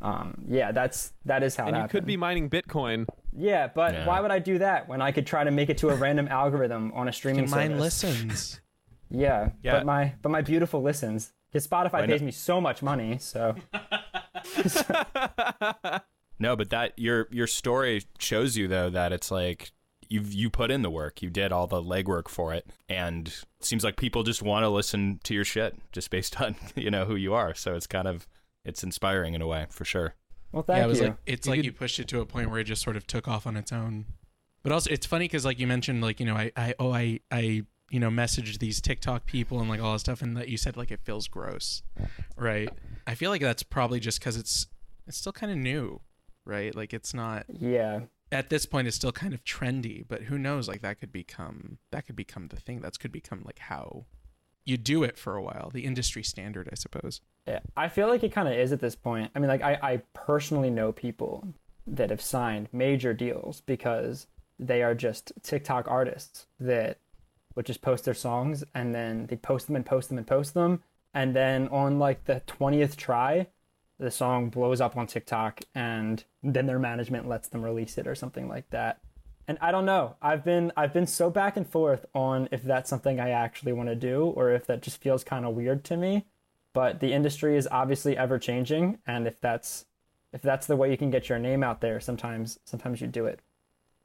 [0.00, 3.06] Um, yeah, that's that is how and it you could be mining Bitcoin.
[3.36, 4.06] Yeah, but Yeah.
[4.06, 6.28] why would I do that when I could try to make it to a random
[6.28, 7.80] algorithm on a streaming Mine service?
[8.04, 8.60] listens.
[9.10, 9.72] Yeah, Yeah.
[9.78, 11.32] but my but my beautiful listens.
[11.50, 12.26] Because Spotify Why pays not?
[12.26, 13.54] me so much money, so
[16.38, 19.70] No, but that your your story shows you though that it's like
[20.08, 23.44] you you put in the work, you did all the legwork for it, and it
[23.60, 27.04] seems like people just want to listen to your shit just based on you know
[27.04, 27.54] who you are.
[27.54, 28.26] So it's kind of
[28.64, 30.14] it's inspiring in a way for sure.
[30.52, 31.06] well, thank yeah, it was you.
[31.06, 32.96] like it's You like could- you pushed it to a point where it just sort
[32.96, 34.06] of took off on its own.
[34.62, 37.20] But also, it's funny because like you mentioned, like you know, I, I oh I
[37.30, 40.56] I you know messaged these TikTok people and like all that stuff, and that you
[40.56, 41.82] said like it feels gross,
[42.36, 42.68] right?
[43.06, 44.68] I feel like that's probably just because it's
[45.08, 46.00] it's still kind of new,
[46.44, 46.74] right?
[46.74, 50.68] Like it's not yeah, at this point it's still kind of trendy, but who knows?
[50.68, 52.80] Like that could become that could become the thing.
[52.80, 54.04] That's could become like how
[54.64, 57.20] you do it for a while, the industry standard, I suppose.
[57.76, 59.30] I feel like it kind of is at this point.
[59.34, 61.48] I mean, like I, I personally know people
[61.86, 64.26] that have signed major deals because
[64.58, 66.98] they are just TikTok artists that
[67.56, 70.54] would just post their songs and then they post them and post them and post
[70.54, 73.48] them, and then on like the twentieth try,
[73.98, 78.14] the song blows up on TikTok, and then their management lets them release it or
[78.14, 79.00] something like that.
[79.48, 80.14] And I don't know.
[80.22, 83.88] I've been I've been so back and forth on if that's something I actually want
[83.88, 86.26] to do or if that just feels kind of weird to me
[86.72, 89.84] but the industry is obviously ever changing and if that's
[90.32, 93.26] if that's the way you can get your name out there sometimes sometimes you do
[93.26, 93.40] it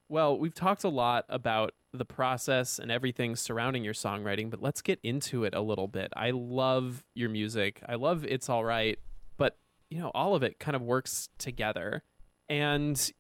[0.10, 4.82] Well, we've talked a lot about the process and everything surrounding your songwriting, but let's
[4.82, 6.13] get into it a little bit.
[6.15, 7.82] I love your music.
[7.89, 8.99] I love It's All Right,
[9.38, 9.58] but
[9.89, 12.03] you know, all of it kind of works together.
[12.47, 13.12] And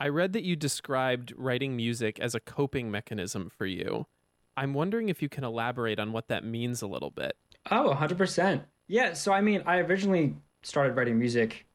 [0.00, 4.06] I read that you described writing music as a coping mechanism for you.
[4.56, 7.36] I'm wondering if you can elaborate on what that means a little bit.
[7.70, 11.66] oh 100% yeah so i mean i originally started writing music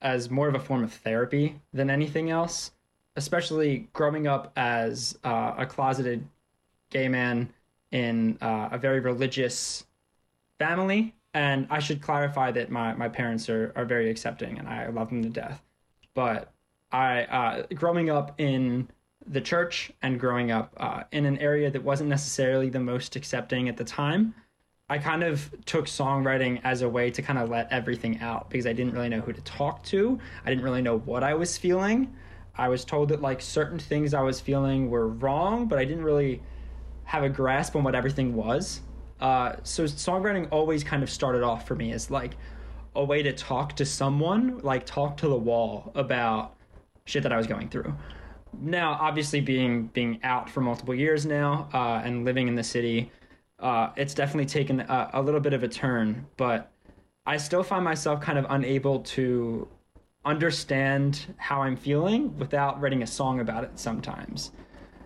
[0.00, 2.72] as more of a form of therapy than anything else
[3.16, 6.24] especially growing up as uh, a closeted
[6.90, 7.52] gay man
[7.90, 9.86] in uh, a very religious
[10.58, 14.88] family and I should clarify that my, my parents are, are very accepting and I
[14.88, 15.62] love them to death.
[16.14, 16.52] But
[16.90, 18.88] I, uh, growing up in
[19.26, 23.68] the church and growing up uh, in an area that wasn't necessarily the most accepting
[23.68, 24.34] at the time,
[24.90, 28.66] I kind of took songwriting as a way to kind of let everything out because
[28.66, 30.18] I didn't really know who to talk to.
[30.46, 32.14] I didn't really know what I was feeling.
[32.56, 36.04] I was told that like certain things I was feeling were wrong, but I didn't
[36.04, 36.42] really
[37.04, 38.80] have a grasp on what everything was.
[39.20, 42.36] Uh, so songwriting always kind of started off for me as like
[42.94, 46.56] a way to talk to someone, like talk to the wall about
[47.04, 47.94] shit that I was going through.
[48.58, 53.12] Now, obviously, being being out for multiple years now uh, and living in the city,
[53.60, 56.26] uh, it's definitely taken a, a little bit of a turn.
[56.36, 56.70] But
[57.26, 59.68] I still find myself kind of unable to
[60.24, 64.52] understand how I'm feeling without writing a song about it sometimes.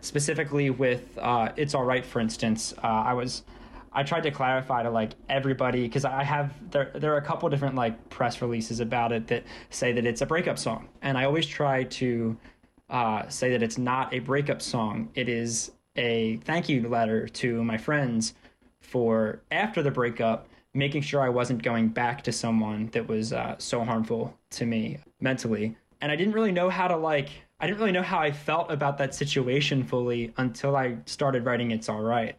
[0.00, 3.42] Specifically with uh, "It's All Right," for instance, uh, I was
[3.92, 7.48] I tried to clarify to like everybody because I have there there are a couple
[7.48, 11.24] different like press releases about it that say that it's a breakup song, and I
[11.24, 12.36] always try to
[12.90, 15.08] uh, say that it's not a breakup song.
[15.14, 18.34] It is a thank you letter to my friends
[18.92, 23.57] for after the breakup, making sure I wasn't going back to someone that was uh,
[23.59, 25.76] so harmful to me mentally.
[26.00, 27.31] And I didn't really know how to like.
[27.59, 31.70] I didn't really know how I felt about that situation fully until I started writing
[31.70, 32.37] "It's All Right."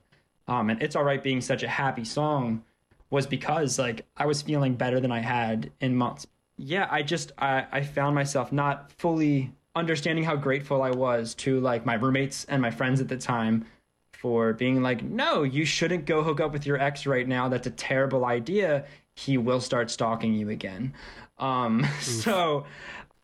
[0.47, 2.63] um, and it's all right being such a happy song
[3.09, 7.31] was because like i was feeling better than i had in months yeah i just
[7.37, 12.45] i, I found myself not fully understanding how grateful i was to like my roommates
[12.45, 13.65] and my friends at the time
[14.23, 17.67] for being like no you shouldn't go hook up with your ex right now that's
[17.67, 20.93] a terrible idea he will start stalking you again
[21.39, 22.65] um so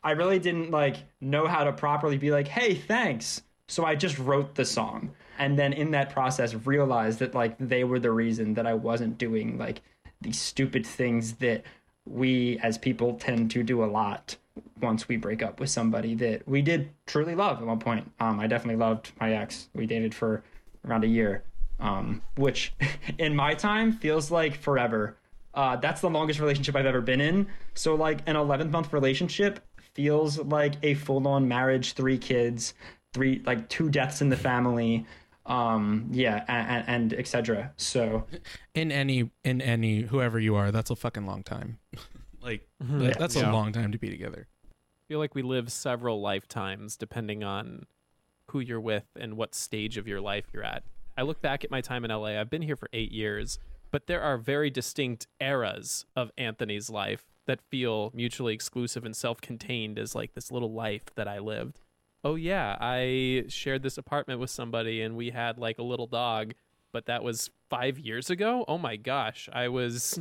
[0.04, 4.18] i really didn't like know how to properly be like hey thanks so I just
[4.18, 5.12] wrote the song.
[5.38, 9.18] And then in that process realized that like they were the reason that I wasn't
[9.18, 9.82] doing like
[10.20, 11.64] these stupid things that
[12.06, 14.36] we as people tend to do a lot
[14.82, 18.12] once we break up with somebody that we did truly love at one point.
[18.20, 19.70] Um, I definitely loved my ex.
[19.74, 20.44] We dated for
[20.88, 21.44] around a year,
[21.80, 22.74] um, which
[23.18, 25.18] in my time feels like forever.
[25.54, 27.48] Uh, that's the longest relationship I've ever been in.
[27.74, 29.60] So like an 11 month relationship
[29.94, 32.74] feels like a full on marriage, three kids,
[33.14, 35.06] three like two deaths in the family
[35.48, 38.24] um yeah and, and etc so
[38.76, 41.80] in any in any whoever you are that's a fucking long time
[42.42, 43.50] like that- that's Yeah.
[43.50, 44.48] a long time to be together
[45.08, 47.88] feel like we live several lifetimes depending on
[48.50, 50.84] who you're with and what stage of your life you're at.
[51.18, 52.40] I look back at my time in LA.
[52.40, 53.60] I've been here for 8 years,
[53.92, 59.98] but there are very distinct eras of Anthony's life that feel mutually exclusive and self-contained
[59.98, 61.80] as like this little life that I lived.
[62.24, 66.54] Oh yeah, I shared this apartment with somebody and we had like a little dog,
[66.92, 68.66] but that was 5 years ago.
[68.68, 70.20] Oh my gosh, I was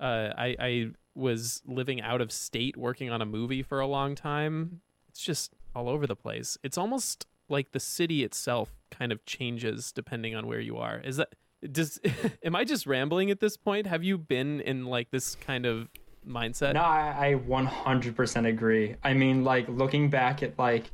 [0.00, 4.14] uh, I, I was living out of state working on a movie for a long
[4.14, 4.80] time.
[5.08, 6.56] It's just all over the place.
[6.62, 11.00] It's almost like the city itself kind of changes depending on where you are.
[11.00, 11.34] Is that
[11.70, 11.98] does
[12.44, 13.86] am I just rambling at this point?
[13.86, 15.88] Have you been in like this kind of
[16.28, 16.74] mindset?
[16.74, 20.90] no I, I 100% agree i mean like looking back at like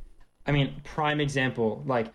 [0.47, 2.07] i mean prime example like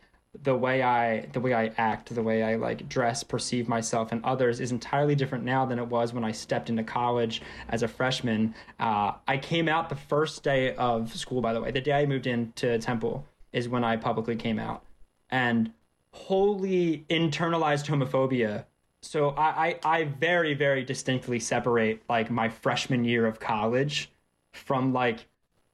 [0.42, 4.24] the way i the way i act the way i like dress perceive myself and
[4.24, 7.88] others is entirely different now than it was when i stepped into college as a
[7.88, 11.92] freshman uh, i came out the first day of school by the way the day
[11.92, 14.84] i moved into temple is when i publicly came out.
[15.30, 15.72] And
[16.12, 18.64] wholly internalized homophobia.
[19.02, 24.10] So I, I i very very distinctly separate like my freshman year of college
[24.52, 25.26] from like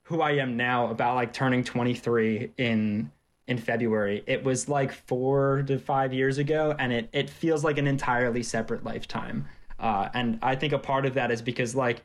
[0.05, 3.11] who i am now about like turning 23 in
[3.49, 4.23] in february.
[4.27, 8.43] It was like four to five years ago and it it feels like an entirely
[8.43, 9.49] separate lifetime.
[9.79, 12.03] Uh and i think a part of that is because like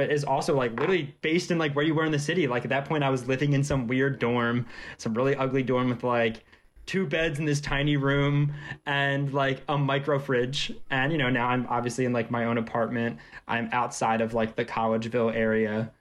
[0.00, 2.46] is also like literally based in like where you were in the city.
[2.46, 5.88] Like at that point i was living in some weird dorm some really ugly dorm
[5.88, 6.44] with like
[6.86, 8.52] two beds in this tiny room
[8.86, 10.72] and like a micro fridge.
[10.90, 13.18] And you know now i'm obviously in like my own apartment.
[13.46, 15.92] I'm outside of like the collegeville area.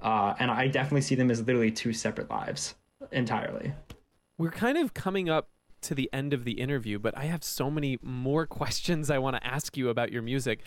[0.00, 2.74] Uh, and i definitely see them as literally two separate lives
[3.12, 3.72] entirely.
[4.36, 5.48] We're kind of coming up
[5.84, 9.36] to the end of the interview, but I have so many more questions I want
[9.36, 10.66] to ask you about your music.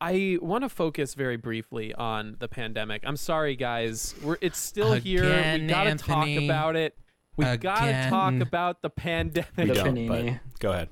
[0.00, 3.02] I want to focus very briefly on the pandemic.
[3.04, 4.14] I'm sorry, guys.
[4.22, 5.24] We're it's still here.
[5.24, 6.96] We Again, gotta talk about it.
[7.36, 9.50] We gotta talk about the pandemic.
[9.56, 10.88] We don't, but go ahead.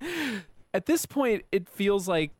[0.74, 2.30] At this point, it feels like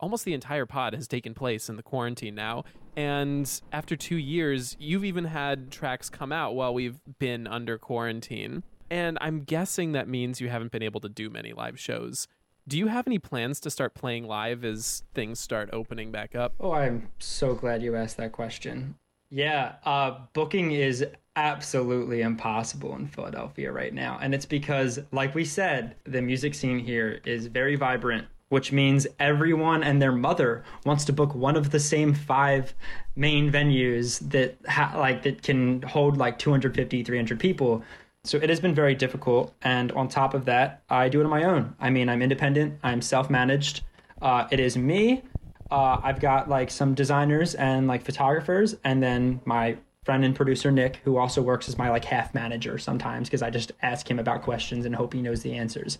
[0.00, 2.64] almost the entire pod has taken place in the quarantine now.
[2.96, 8.64] And after two years, you've even had tracks come out while we've been under quarantine.
[8.90, 12.26] And I'm guessing that means you haven't been able to do many live shows.
[12.68, 16.52] Do you have any plans to start playing live as things start opening back up?
[16.60, 18.96] Oh, I'm so glad you asked that question.
[19.30, 24.18] Yeah, uh, booking is absolutely impossible in Philadelphia right now.
[24.20, 29.06] And it's because, like we said, the music scene here is very vibrant, which means
[29.18, 32.74] everyone and their mother wants to book one of the same five
[33.16, 37.82] main venues that ha- like that can hold like 250, 300 people.
[38.28, 39.54] So it has been very difficult.
[39.62, 41.74] And on top of that, I do it on my own.
[41.80, 43.84] I mean, I'm independent, I'm self managed.
[44.20, 45.22] Uh, it is me.
[45.70, 50.70] Uh, I've got like some designers and like photographers, and then my friend and producer
[50.70, 54.18] Nick, who also works as my like half manager sometimes because I just ask him
[54.18, 55.98] about questions and hope he knows the answers.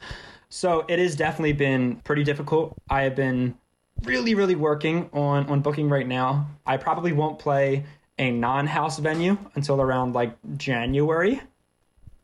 [0.50, 2.74] So it has definitely been pretty difficult.
[2.90, 3.56] I have been
[4.04, 6.48] really, really working on on booking right now.
[6.66, 7.84] I probably won't play
[8.18, 11.40] a non-house venue until around like January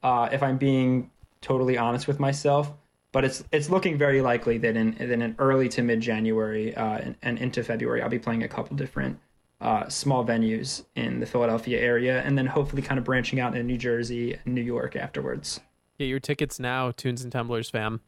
[0.05, 2.73] uh, if I'm being totally honest with myself.
[3.11, 6.99] But it's it's looking very likely that in that in early to mid January uh,
[6.99, 9.19] and, and into February, I'll be playing a couple different
[9.61, 13.67] uh, small venues in the Philadelphia area, and then hopefully kind of branching out in
[13.67, 15.61] New Jersey and New York afterwards.
[15.97, 18.01] Get your tickets now, Tunes and Tumblers fam.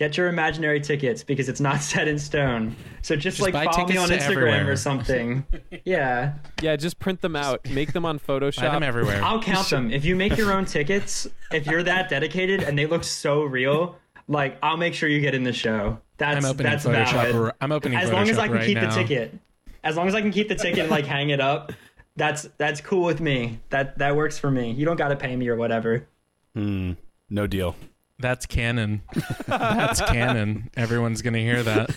[0.00, 2.74] Get your imaginary tickets because it's not set in stone.
[3.02, 4.70] So just, Just like follow me on Instagram everywhere.
[4.72, 5.44] or something.
[5.84, 6.32] yeah.
[6.62, 7.68] Yeah, just print them out.
[7.68, 8.62] Make them on Photoshop.
[8.62, 9.22] Buy them everywhere.
[9.22, 9.90] I'll count them.
[9.92, 13.94] If you make your own tickets, if you're that dedicated and they look so real,
[14.26, 15.98] like I'll make sure you get in the show.
[16.16, 17.12] That's I'm opening that's Photoshop.
[17.12, 17.36] valid.
[17.36, 18.88] r- I'm opening as Photoshop long as I can right keep now.
[18.88, 19.38] the ticket.
[19.84, 21.74] As long as I can keep the ticket and like hang it up,
[22.16, 23.60] that's that's cool with me.
[23.68, 24.70] That that works for me.
[24.72, 26.06] You don't got to pay me or whatever.
[26.54, 26.92] Hmm.
[27.28, 27.76] No deal.
[28.20, 29.02] That's canon.
[29.46, 30.70] That's canon.
[30.76, 31.96] Everyone's gonna hear that.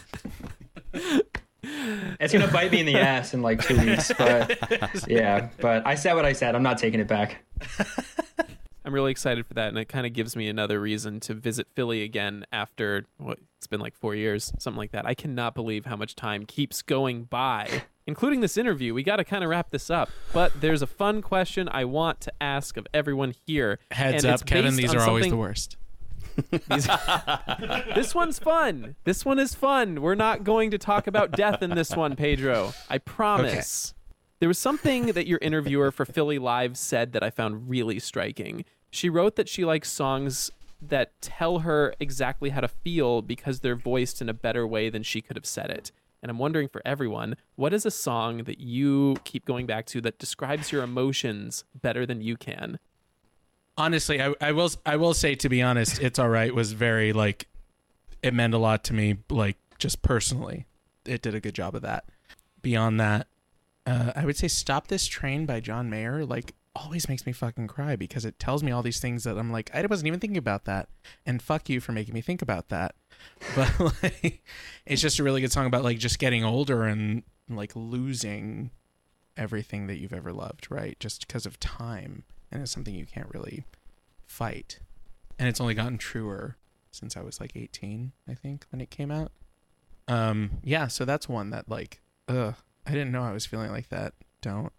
[2.20, 4.58] It's gonna bite me in the ass in like two weeks, but
[5.08, 5.50] yeah.
[5.60, 6.56] But I said what I said.
[6.56, 7.44] I'm not taking it back.
[8.86, 11.68] I'm really excited for that, and it kind of gives me another reason to visit
[11.74, 15.06] Philly again after what it's been like four years, something like that.
[15.06, 18.94] I cannot believe how much time keeps going by, including this interview.
[18.94, 22.20] We got to kind of wrap this up, but there's a fun question I want
[22.22, 23.80] to ask of everyone here.
[23.90, 24.76] Heads and up, it's Kevin.
[24.76, 25.78] These are always the worst.
[26.70, 26.88] These-
[27.96, 28.96] this one's fun.
[29.04, 30.02] This one is fun.
[30.02, 32.74] We're not going to talk about death in this one, Pedro.
[32.90, 33.94] I promise.
[34.40, 38.66] There was something that your interviewer for Philly Live said that I found really striking.
[38.92, 43.76] She wrote that she likes songs that tell her exactly how to feel because they're
[43.76, 45.92] voiced in a better way than she could have said it.
[46.22, 50.02] And I'm wondering for everyone, what is a song that you keep going back to
[50.02, 52.80] that describes your emotions better than you can?
[53.78, 56.54] Honestly I, I will i will say to be honest it's all right.
[56.54, 57.48] Was very like
[58.22, 60.66] it meant a lot to me like just personally.
[61.06, 62.06] It did a good job of that.
[62.62, 63.28] Beyond that
[63.86, 67.68] uh, i would say stop this train by john mayer like always makes me fucking
[67.68, 70.38] cry because it tells me all these things that i'm like i wasn't even thinking
[70.38, 70.90] about that.
[71.26, 72.96] And fuck you for making me think about that.
[73.56, 74.44] But like
[74.86, 78.72] it's just a really good song about like just getting older and like losing
[79.38, 81.00] everything that you've ever loved right?
[81.00, 83.66] Just because of time and it's something you can't really
[84.26, 84.80] fight.
[85.38, 86.58] And it's only gotten truer
[86.92, 89.32] since I was like 18, I think, when it came out.
[90.08, 93.90] Um, yeah, so that's one that like, ugh, I didn't know I was feeling like
[93.90, 94.14] that.
[94.42, 94.72] Don't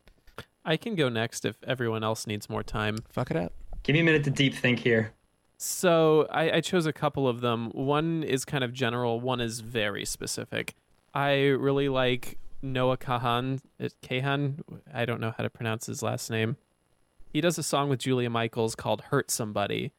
[0.65, 2.99] I can go next if everyone else needs more time.
[3.11, 3.53] fuck it up.
[3.83, 5.13] Give me a minute to deep think here.
[5.59, 7.71] So I, I chose a couple of them.
[7.71, 9.21] One is kind of general.
[9.21, 10.75] One is very specific.
[11.13, 13.61] I really like Noah Kahan.
[13.81, 14.61] uh, Kahan.
[14.93, 16.57] I don't know how to pronounce his last name.
[17.35, 19.91] He does a song with Julia Michaels called "Hurt Somebody,"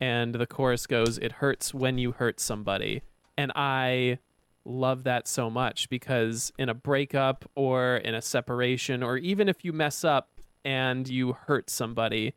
[0.00, 3.02] and the chorus goes, "It hurts when you hurt somebody,"
[3.36, 4.20] and I
[4.64, 9.64] love that so much because in a breakup or in a separation or even if
[9.64, 12.34] you mess up and you hurt somebody,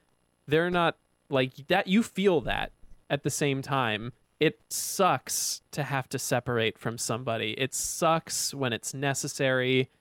[0.48, 0.98] they're not
[1.30, 2.72] like that you feel that
[3.12, 4.12] at the same time.
[4.40, 7.52] It sucks to have to separate from somebody.
[7.60, 9.92] It sucks when it's necessary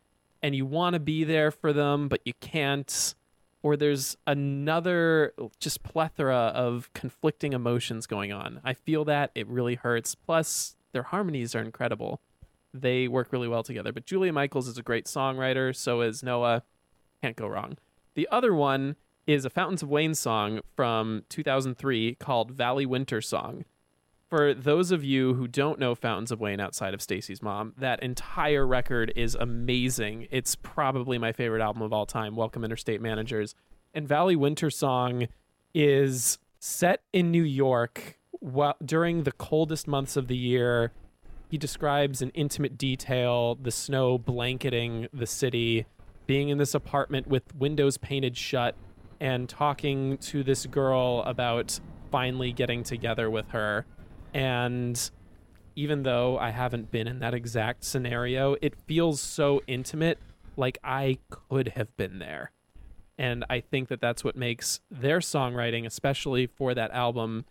[0.43, 3.15] and you want to be there for them but you can't
[3.63, 8.61] or there's another just plethora of conflicting emotions going on.
[8.65, 9.31] I feel that.
[9.35, 10.15] It really hurts.
[10.15, 12.21] Plus their harmonies are incredible.
[12.73, 13.93] They work really well together.
[13.93, 16.63] But julia michaels is a great songwriter so is noah.
[17.23, 17.79] Can't go wrong.
[18.15, 18.97] The other one
[19.27, 23.65] is a Fountains of Wayne song from 2003 called Valley Winter Song.
[24.37, 28.03] For those of you who don't know Fountains of Wayne outside of Stacy's mom, that
[28.03, 30.28] entire record is amazing.
[30.30, 33.55] It's probably my favorite album of all time, Welcome Interstate Managers.
[33.95, 35.28] And Valley Winter Song
[35.72, 40.93] is set in New York while, during the coldest months of the year.
[41.49, 45.87] He describes in intimate detail the snow blanketing the city,
[46.26, 48.74] being in this apartment with windows painted shut,
[49.18, 51.80] and talking to this girl about
[52.11, 53.87] finally getting together with her.
[54.37, 55.11] And
[55.76, 60.18] even though I haven't been in that exact scenario, it feels so intimate,
[60.59, 62.51] like I could have been there.
[63.16, 67.47] And I think that that's what makes their songwriting, especially for that album,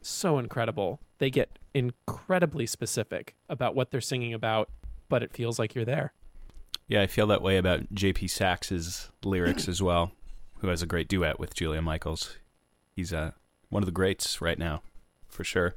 [0.00, 1.00] so incredible.
[1.18, 4.70] They get incredibly specific about what they're singing about,
[5.10, 6.14] but it feels like you're there.
[6.88, 8.28] Yeah, I feel that way about J.P.
[8.28, 10.12] Saxe's lyrics as well,
[10.60, 12.36] who has a great duet with Julia Michaels.
[12.94, 13.32] He's uh,
[13.68, 14.80] one of the greats right now,
[15.28, 15.74] for sure.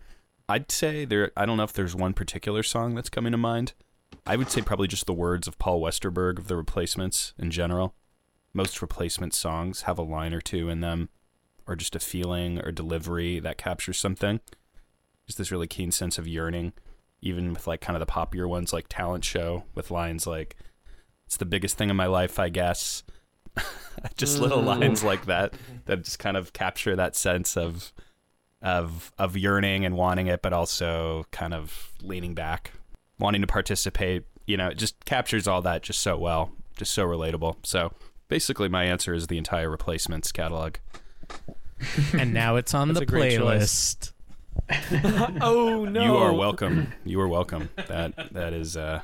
[0.50, 1.32] I'd say there.
[1.38, 3.74] I don't know if there's one particular song that's coming to mind.
[4.26, 7.94] I would say probably just the words of Paul Westerberg of the Replacements in general.
[8.52, 11.10] Most replacement songs have a line or two in them,
[11.68, 14.40] or just a feeling or delivery that captures something.
[15.28, 16.74] Just this really keen sense of yearning,
[17.22, 20.56] even with like kind of the popular ones like Talent Show, with lines like,
[21.28, 23.04] it's the biggest thing in my life, I guess.
[24.18, 24.80] just little mm.
[24.80, 25.54] lines like that
[25.86, 27.94] that just kind of capture that sense of
[28.62, 32.72] of of yearning and wanting it, but also kind of leaning back,
[33.20, 34.26] wanting to participate.
[34.46, 37.58] You know, it just captures all that just so well, just so relatable.
[37.64, 37.94] So
[38.28, 40.76] basically, my answer is the entire replacements catalog.
[42.14, 43.96] and now it's on That's the a great choice.
[43.96, 44.12] playlist.
[45.42, 46.04] oh no!
[46.04, 46.94] You are welcome.
[47.06, 47.70] You are welcome.
[47.88, 49.02] That that is uh,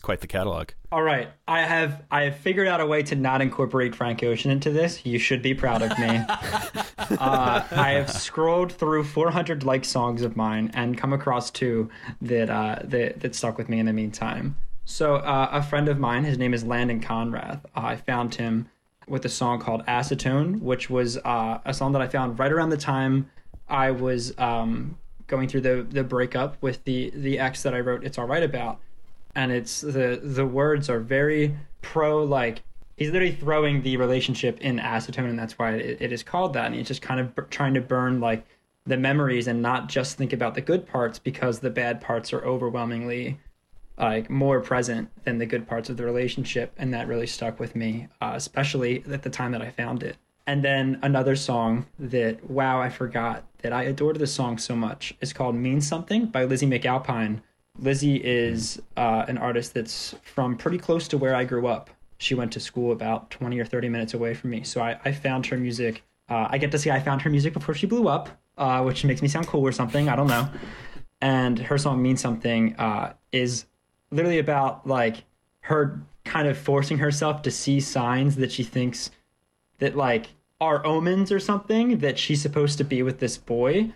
[0.00, 0.70] it's quite the catalog.
[0.90, 4.50] All right, I have I have figured out a way to not incorporate Frank Ocean
[4.50, 5.04] into this.
[5.04, 6.06] You should be proud of me.
[7.18, 11.90] uh, I have scrolled through 400 like songs of mine and come across two
[12.22, 14.56] that uh, that that stuck with me in the meantime.
[14.86, 17.60] So uh, a friend of mine, his name is Landon Conrath.
[17.74, 18.70] I found him
[19.06, 22.70] with a song called Acetone, which was uh, a song that I found right around
[22.70, 23.30] the time
[23.68, 24.96] I was um,
[25.26, 28.42] going through the the breakup with the the ex that I wrote "It's All Right"
[28.42, 28.80] about
[29.34, 32.62] and it's the the words are very pro like
[33.00, 36.66] he's literally throwing the relationship in acetone and that's why it, it is called that.
[36.66, 38.46] And he's just kind of b- trying to burn like
[38.86, 42.44] the memories and not just think about the good parts because the bad parts are
[42.44, 43.40] overwhelmingly
[43.98, 46.72] like more present than the good parts of the relationship.
[46.76, 50.16] And that really stuck with me uh, especially at the time that i found it.
[50.46, 55.14] And then another song that wow i forgot that i adored this song so much
[55.20, 57.40] is called mean something by lizzie mcalpine
[57.80, 61.90] Lizzie is uh, an artist that's from pretty close to where I grew up.
[62.18, 64.62] She went to school about 20 or 30 minutes away from me.
[64.62, 66.04] So I, I found her music.
[66.28, 68.28] Uh, I get to say I found her music before she blew up,
[68.58, 70.08] uh, which makes me sound cool or something.
[70.08, 70.48] I don't know.
[71.22, 73.64] And her song Mean Something uh, is
[74.10, 75.24] literally about like
[75.60, 79.10] her kind of forcing herself to see signs that she thinks
[79.78, 80.28] that like
[80.60, 83.92] are omens or something that she's supposed to be with this boy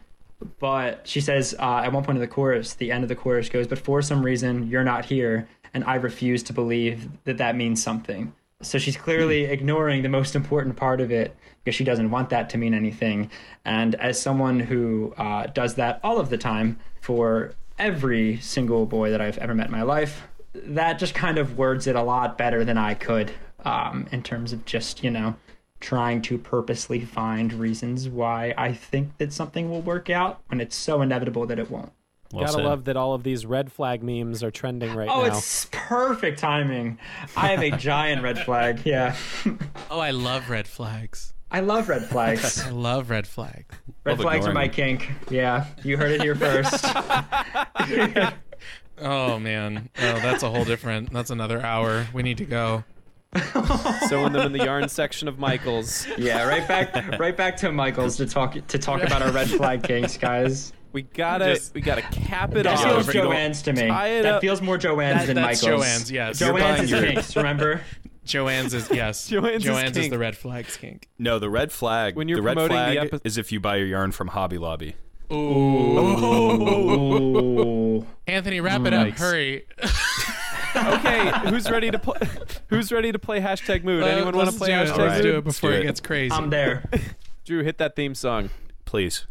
[0.59, 3.49] but she says uh, at one point in the chorus, the end of the chorus
[3.49, 7.57] goes, "But for some reason, you're not here, and I refuse to believe that that
[7.57, 12.11] means something." So she's clearly ignoring the most important part of it because she doesn't
[12.11, 13.31] want that to mean anything.
[13.65, 19.11] And as someone who uh, does that all of the time for every single boy
[19.11, 20.23] that I've ever met in my life,
[20.55, 23.33] that just kind of words it a lot better than I could
[23.65, 25.37] um, in terms of just, you know,
[25.85, 30.75] trying to purposely find reasons why I think that something will work out when it's
[30.75, 31.93] so inevitable that it won't.
[32.33, 32.65] Well Gotta said.
[32.65, 35.37] love that all of these red flag memes are trending right Oh, now.
[35.37, 36.99] it's perfect timing.
[37.37, 38.81] I have a giant red flag.
[38.87, 39.15] Yeah.
[39.91, 41.35] Oh, I love red flags.
[41.51, 42.63] I love red flags.
[42.67, 43.67] I love red flags.
[44.05, 45.13] Red Love flags are my kink.
[45.31, 46.85] Yeah, you heard it here first.
[48.97, 51.13] Oh man, oh that's a whole different.
[51.13, 52.07] That's another hour.
[52.13, 52.85] We need to go.
[54.09, 56.07] Sewing them in the yarn section of Michael's.
[56.19, 59.83] yeah, right back right back to Michael's to talk to talk about our red flag
[59.83, 60.73] kinks, guys.
[60.93, 62.85] We gotta Just- we gotta cap it That off.
[62.85, 63.89] feels if you don't- Joann's to me.
[63.89, 65.85] That up- feels more Joann's That- than that's Michael's.
[65.85, 66.41] Joann's, yes.
[66.41, 67.81] You're Joann's buying is your- kinks, remember?
[68.25, 69.29] Joann's is yes.
[69.33, 70.11] Joann's is kink.
[70.13, 71.09] the red flags kink.
[71.19, 72.15] No, the red flag.
[72.17, 74.29] When you're the red promoting the flag epi- is if you buy your yarn from
[74.29, 74.95] Hobby Lobby.
[76.85, 78.07] Ooh.
[78.27, 79.09] Anthony, wrap it up.
[79.09, 79.19] Yikes.
[79.19, 79.65] Hurry.
[80.77, 82.17] Okay, who's ready to play?
[82.69, 84.03] Who's ready to play hashtag mood?
[84.03, 84.89] Anyone want to play do it.
[84.89, 85.39] hashtag Let's do mood?
[85.39, 85.85] it before do it it.
[85.85, 86.33] gets crazy.
[86.35, 86.89] I'm there.
[87.45, 88.51] Drew, hit that theme song.
[88.85, 89.27] Please.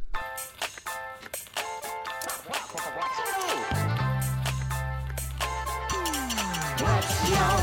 [6.79, 7.62] What's your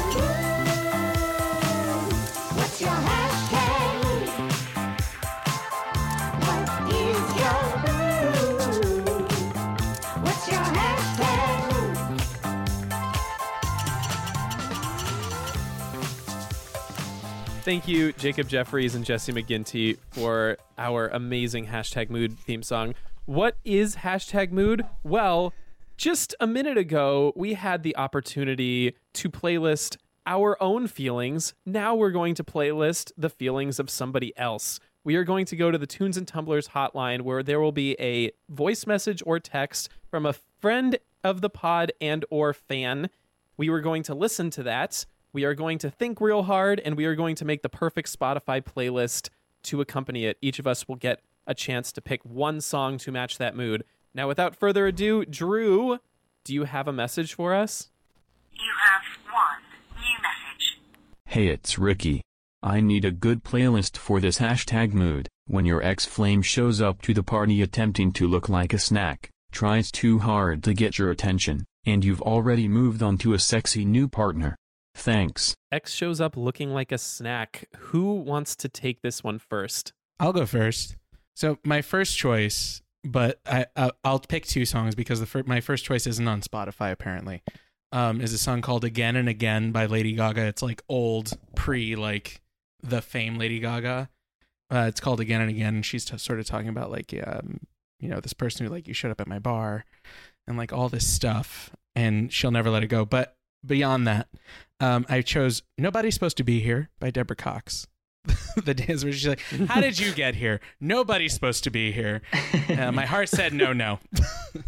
[17.71, 22.97] Thank you, Jacob Jeffries and Jesse McGinty, for our amazing hashtag mood theme song.
[23.27, 24.85] What is hashtag mood?
[25.05, 25.55] Well,
[25.97, 31.55] just a minute ago, we had the opportunity to playlist our own feelings.
[31.65, 34.81] Now we're going to playlist the feelings of somebody else.
[35.05, 37.95] We are going to go to the Tunes and Tumblers hotline where there will be
[38.01, 43.11] a voice message or text from a friend of the pod and or fan.
[43.57, 45.07] We were going to listen to that.
[45.33, 48.17] We are going to think real hard and we are going to make the perfect
[48.17, 49.29] Spotify playlist
[49.65, 50.39] to accompany it.
[50.41, 53.85] Each of us will get a chance to pick one song to match that mood.
[54.13, 55.99] Now, without further ado, Drew,
[56.45, 57.91] do you have a message for us?
[58.53, 59.03] You have
[59.33, 60.81] one new message.
[61.27, 62.23] Hey, it's Ricky.
[62.63, 65.29] I need a good playlist for this hashtag mood.
[65.47, 69.31] When your ex flame shows up to the party attempting to look like a snack,
[69.53, 73.85] tries too hard to get your attention, and you've already moved on to a sexy
[73.85, 74.57] new partner.
[75.01, 75.57] Thanks.
[75.73, 77.65] X shows up looking like a snack.
[77.79, 79.95] Who wants to take this one first?
[80.19, 80.97] I'll go first.
[81.35, 85.63] So my first choice, but I, I I'll pick two songs because the fir- my
[85.63, 87.43] first choice isn't on Spotify apparently.
[87.93, 90.43] Um, is a song called "Again and Again" by Lady Gaga.
[90.43, 92.43] It's like old, pre like
[92.83, 94.11] the fame Lady Gaga.
[94.71, 97.61] Uh, it's called "Again and Again." And she's t- sort of talking about like um,
[97.99, 99.87] you know this person who like you showed up at my bar,
[100.47, 103.07] and like all this stuff, and she'll never let it go.
[103.07, 103.35] But
[103.65, 104.29] beyond that,
[104.81, 107.87] um, I chose "Nobody's Supposed to Be Here" by Deborah Cox.
[108.65, 110.61] the dance where she's like, "How did you get here?
[110.81, 112.23] Nobody's supposed to be here."
[112.69, 113.99] Uh, my heart said no, no.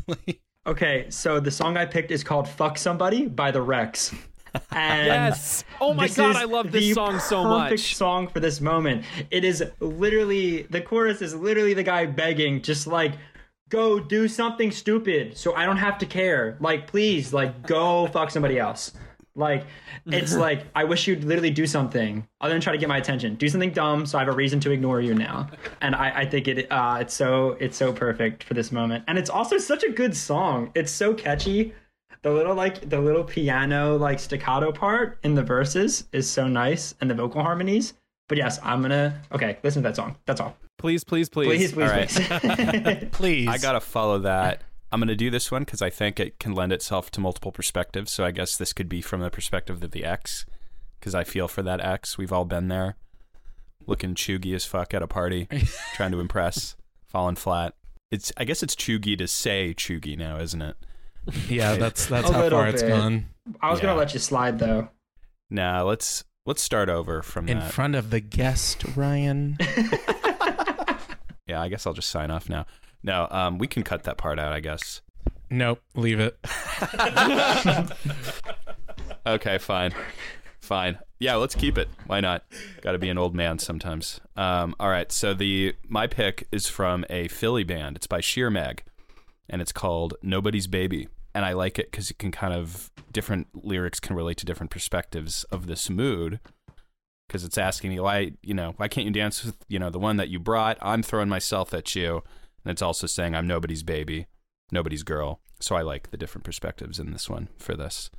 [0.07, 4.15] Like, Okay, so the song I picked is called "Fuck Somebody" by the Wrecks.
[4.71, 5.65] And Yes.
[5.81, 7.97] Oh my god, I love this the song so Perfect much.
[7.97, 9.05] song for this moment.
[9.31, 13.15] It is literally the chorus is literally the guy begging, just like
[13.73, 16.59] go do something stupid, so I don't have to care.
[16.61, 18.93] Like please, like go fuck somebody else.
[19.35, 19.65] Like
[20.07, 23.35] it's like I wish you'd literally do something other than try to get my attention.
[23.37, 25.49] Do something dumb, so I have a reason to ignore you now.
[25.81, 29.05] And I, I think it uh, it's so it's so perfect for this moment.
[29.09, 30.71] And it's also such a good song.
[30.75, 31.73] It's so catchy
[32.21, 36.95] the little like the little piano like staccato part in the verses is so nice
[37.01, 37.95] and the vocal harmonies
[38.29, 41.47] but yes i'm gonna okay listen to that song that's all Please, please, please.
[41.49, 42.09] please please All right.
[42.83, 44.63] please please, I gotta follow that.
[44.91, 48.11] I'm gonna do this one because I think it can lend itself to multiple perspectives.
[48.13, 50.45] So I guess this could be from the perspective of the ex,
[50.99, 52.19] because I feel for that ex.
[52.19, 52.97] We've all been there,
[53.87, 55.49] looking cheugy as fuck at a party,
[55.95, 56.75] trying to impress,
[57.07, 57.75] falling flat.
[58.11, 60.77] It's I guess it's cheugy to say cheugy now, isn't it?
[61.49, 63.27] yeah, that's that's how little far it's gone.
[63.61, 63.87] i was Yeah.
[63.87, 64.89] gonna let you slide though
[65.49, 67.71] Nah, let's let's start over from In that.
[67.73, 69.57] front of the guest, Ryan.
[71.53, 72.65] Yeah, I guess I'll just sign off now.
[73.03, 74.53] No, um, we can cut that part out.
[74.53, 75.03] I guess.
[75.51, 76.39] nope, leave it.
[79.25, 79.93] Okay, fine.
[80.61, 80.99] Fine.
[81.21, 81.89] Yeah, let's keep it.
[82.07, 82.45] Why not?
[82.81, 84.21] Got to be an old man sometimes.
[84.37, 85.13] Um, all right.
[85.13, 87.97] So the my pick is from a Philly band.
[87.97, 88.83] It's by Sheer Mag,
[89.49, 91.07] and it's called Nobody's Baby.
[91.35, 94.71] And I like it because it can kind of different lyrics can relate to different
[94.71, 96.41] perspectives of this mood.
[97.33, 99.99] Because it's asking me why you know why can't you dance with you know the
[99.99, 100.77] one that you brought?
[100.83, 102.17] I'm throwing myself at you,
[102.63, 104.27] and it's also saying I'm nobody's baby,
[104.71, 105.41] nobody's girl.
[105.59, 108.11] So I like the different perspectives in this one for this.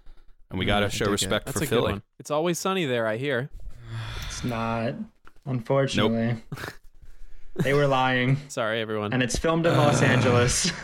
[0.50, 1.12] And we got to mm, I show dig it.
[1.12, 1.92] respect That's for a good Philly.
[1.92, 2.02] one.
[2.18, 3.52] It's always sunny there, I hear.
[4.26, 4.96] it's not
[5.46, 6.74] unfortunately Nope.
[7.58, 9.14] they were lying Sorry, everyone.
[9.14, 10.72] and it's filmed in los angeles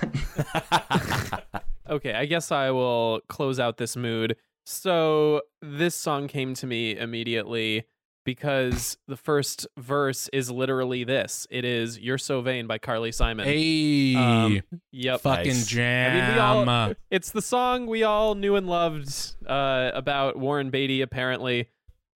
[1.90, 4.36] Okay, I guess I will close out this mood.
[4.64, 7.86] So, this song came to me immediately
[8.26, 11.48] because the first verse is literally this.
[11.50, 13.46] It is You're So Vain by Carly Simon.
[13.46, 14.62] Hey, Um,
[14.92, 15.22] Yep.
[15.22, 15.68] fucking Nice.
[15.68, 16.12] jam.
[16.24, 21.02] I mean, all- It's the song we all knew and loved uh, about Warren Beatty,
[21.02, 21.68] apparently.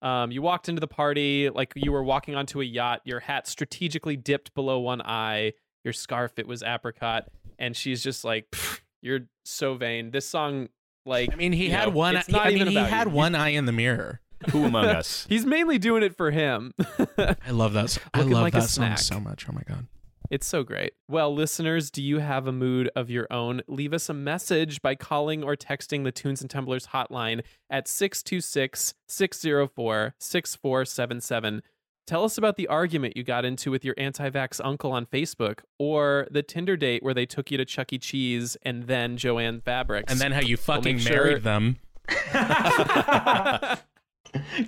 [0.02, 3.46] Um, you walked into the party like you were walking onto a yacht, your hat
[3.46, 7.28] strategically dipped below one eye, your scarf, it was apricot,
[7.58, 8.54] and she's just like,
[9.02, 10.10] "You're so vain.
[10.10, 10.68] This song,
[11.06, 12.16] like, I mean, he had know, one.
[12.16, 13.14] It's not I even mean, he about had you.
[13.14, 14.20] one eye in the mirror.
[14.50, 15.26] Who among us?
[15.28, 16.72] He's mainly doing it for him.
[17.18, 17.84] I love that.
[17.84, 18.98] s- I Looking love like that song snack.
[18.98, 19.46] so much.
[19.48, 19.86] Oh my god.
[20.30, 20.94] It's so great.
[21.06, 23.60] Well, listeners, do you have a mood of your own?
[23.68, 28.94] Leave us a message by calling or texting the Tunes and Tumblers hotline at 626
[29.06, 31.62] 604 6477.
[32.06, 35.60] Tell us about the argument you got into with your anti vax uncle on Facebook
[35.78, 37.98] or the Tinder date where they took you to Chuck E.
[37.98, 40.10] Cheese and then Joann Fabrics.
[40.10, 41.76] And then how you fucking make married sure- them.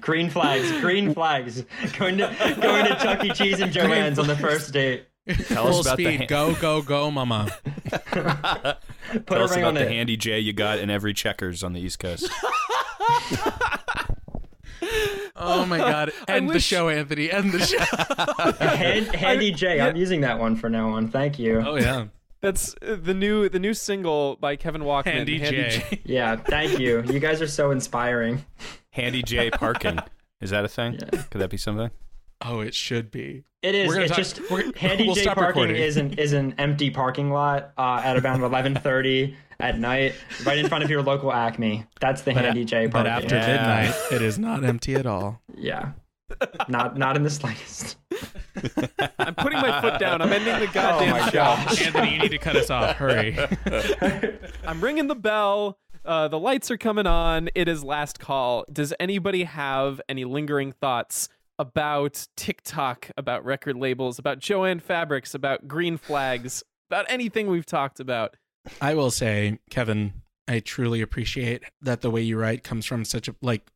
[0.00, 1.64] green flags green flags
[1.98, 2.26] going to
[2.60, 5.06] going to chuck e cheese and joann's on the first date
[5.48, 6.20] Tell Full us about the speed.
[6.20, 7.50] ha- go go go, mama.
[7.90, 11.12] put Tell a us ring about on the it handy J you got in every
[11.14, 12.30] checkers on the East Coast.
[15.38, 16.12] Oh my god.
[16.28, 17.30] I End the wish- show, Anthony.
[17.30, 17.78] End the show.
[18.66, 22.06] Hand, handy j i'm using that one for now on thank you oh yeah.
[22.42, 25.06] That's uh, the new the new single by Kevin Walkman.
[25.12, 26.00] Handy J.
[26.04, 28.44] yeah thank you you guys are so inspiring
[28.90, 29.98] handy J parking.
[30.40, 30.94] Is that a thing?
[31.00, 31.22] Yeah.
[31.30, 31.90] Could that be something?
[32.42, 33.44] Oh, it should be.
[33.62, 33.88] It is.
[33.88, 35.82] We're gonna It's talk- just we're- handy we'll J stop parking recording.
[35.82, 40.14] is an is an empty parking lot uh, at around eleven thirty at night,
[40.44, 41.86] right in front of your local Acme.
[41.98, 43.32] That's the But, handy J but parking.
[43.32, 45.40] after midnight, it is not empty at all.
[45.56, 45.92] yeah,
[46.68, 47.96] not not in the slightest.
[49.18, 50.22] I'm putting my foot down.
[50.22, 51.30] I'm ending the goddamn Oh show.
[51.32, 51.82] gosh.
[51.86, 52.96] Anthony, you need to cut us off.
[52.96, 53.38] Hurry.
[54.66, 55.78] I'm ringing the bell.
[56.04, 57.48] Uh, the lights are coming on.
[57.54, 58.64] It is last call.
[58.72, 65.66] Does anybody have any lingering thoughts about TikTok, about record labels, about Joann Fabrics, about
[65.66, 68.36] green flags, about anything we've talked about?
[68.80, 73.26] I will say, Kevin, I truly appreciate that the way you write comes from such
[73.28, 73.66] a like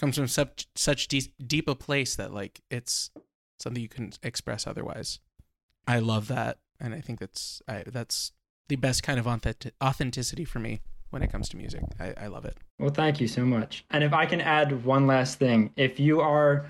[0.00, 3.10] comes from such such de- deep a place that like it's
[3.58, 5.20] something you can express otherwise.
[5.86, 8.32] I love that, and I think that's I, that's
[8.68, 10.80] the best kind of authentic- authenticity for me
[11.10, 11.82] when it comes to music.
[11.98, 12.56] I, I love it.
[12.78, 13.84] Well, thank you so much.
[13.90, 16.66] And if I can add one last thing, if you are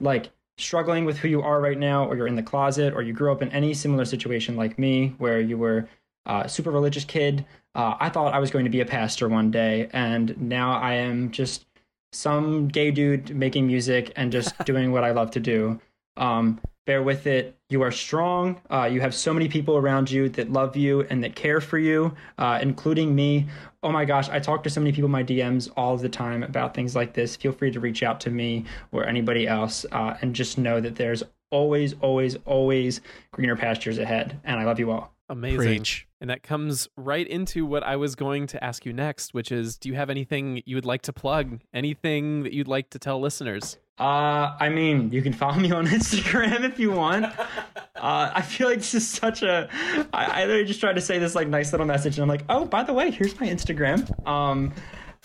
[0.00, 3.12] like struggling with who you are right now, or you're in the closet, or you
[3.12, 5.88] grew up in any similar situation like me, where you were
[6.26, 9.50] a super religious kid, uh, I thought I was going to be a pastor one
[9.50, 11.66] day, and now I am just
[12.14, 15.80] some gay dude making music and just doing what I love to do.
[16.16, 17.56] Um, bear with it.
[17.70, 18.60] You are strong.
[18.70, 21.78] Uh, you have so many people around you that love you and that care for
[21.78, 23.46] you, uh, including me.
[23.82, 26.42] Oh my gosh, I talk to so many people in my DMs all the time
[26.42, 27.36] about things like this.
[27.36, 30.96] Feel free to reach out to me or anybody else, uh, and just know that
[30.96, 33.00] there's always, always, always
[33.32, 34.38] greener pastures ahead.
[34.44, 35.13] And I love you all.
[35.28, 35.58] Amazing.
[35.58, 36.06] Preach.
[36.20, 39.76] And that comes right into what I was going to ask you next, which is
[39.76, 41.60] do you have anything you would like to plug?
[41.72, 43.78] Anything that you'd like to tell listeners?
[43.98, 47.26] Uh, I mean, you can follow me on Instagram if you want.
[47.26, 49.68] Uh, I feel like this is such a.
[50.12, 52.44] I, I literally just tried to say this like nice little message, and I'm like,
[52.48, 54.26] oh, by the way, here's my Instagram.
[54.26, 54.72] Um,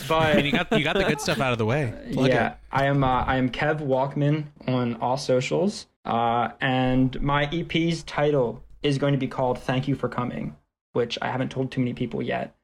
[0.08, 1.93] but I mean, you got you got the good stuff out of the way.
[2.14, 2.58] Plug yeah, it.
[2.72, 3.04] I am.
[3.04, 9.13] Uh, I am Kev Walkman on all socials, uh, and my EP's title is going
[9.13, 10.55] to be called "Thank You for Coming,"
[10.93, 12.55] which I haven't told too many people yet.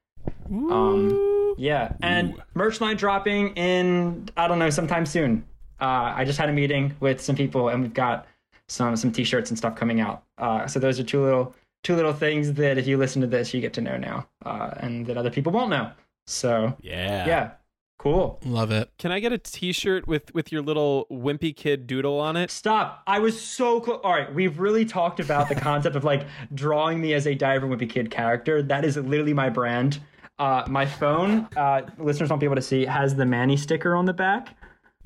[0.50, 5.46] Um, yeah, and merch line dropping in I don't know sometime soon.
[5.80, 8.28] Uh, I just had a meeting with some people, and we've got
[8.68, 10.24] some some t-shirts and stuff coming out.
[10.38, 11.54] Uh, so those are two little
[11.84, 14.72] two little things that if you listen to this, you get to know now, uh,
[14.78, 15.92] and that other people won't know.
[16.28, 17.28] So Yeah.
[17.28, 17.52] yeah,
[17.98, 18.40] cool.
[18.46, 18.90] Love it.
[18.98, 22.52] Can I get a t-shirt with with your little wimpy kid doodle on it?
[22.52, 23.04] Stop.
[23.08, 24.00] I was so close.
[24.04, 27.58] All right, we've really talked about the concept of like drawing me as a Diary
[27.58, 28.62] of a Wimpy Kid character.
[28.62, 30.00] That is literally my brand.
[30.38, 34.06] Uh, my phone, uh, listeners won't be able to see, has the Manny sticker on
[34.06, 34.58] the back.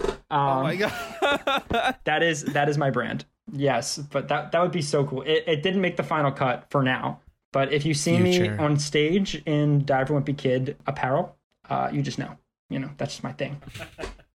[0.02, 1.96] Um, oh my god.
[2.06, 3.26] That is that is my brand.
[3.52, 5.22] Yes, but that that would be so cool.
[5.24, 7.20] It, it didn't make the final cut for now,
[7.52, 11.36] but if you see me on stage in Diary of a Wimpy Kid apparel,
[11.70, 12.38] uh, you just know.
[12.70, 13.62] You know that's just my thing.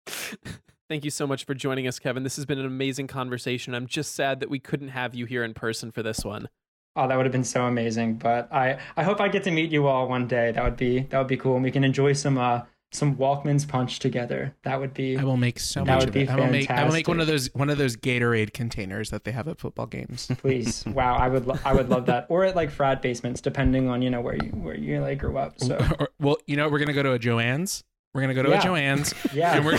[0.89, 2.25] Thank you so much for joining us, Kevin.
[2.25, 3.75] This has been an amazing conversation.
[3.75, 6.49] I'm just sad that we couldn't have you here in person for this one.
[6.95, 8.17] Oh, that would have been so amazing.
[8.17, 10.53] But I, I hope I get to meet you all one day.
[10.53, 12.63] That would be that would be cool, and we can enjoy some uh
[12.93, 14.55] some Walkman's punch together.
[14.63, 15.17] That would be.
[15.17, 16.31] I will make so That much would of be it.
[16.31, 19.25] I will make I will make one of those one of those Gatorade containers that
[19.25, 20.29] they have at football games.
[20.39, 21.17] Please, wow!
[21.17, 24.11] I would lo- I would love that, or at like frat basements, depending on you
[24.11, 25.59] know where you where you like grew up.
[25.61, 27.83] So Or- well, you know, we're gonna go to a Joann's.
[28.15, 28.59] We're gonna go to Yeah.
[28.61, 29.15] a Joann's.
[29.35, 29.57] Yeah.
[29.57, 29.75] and we're,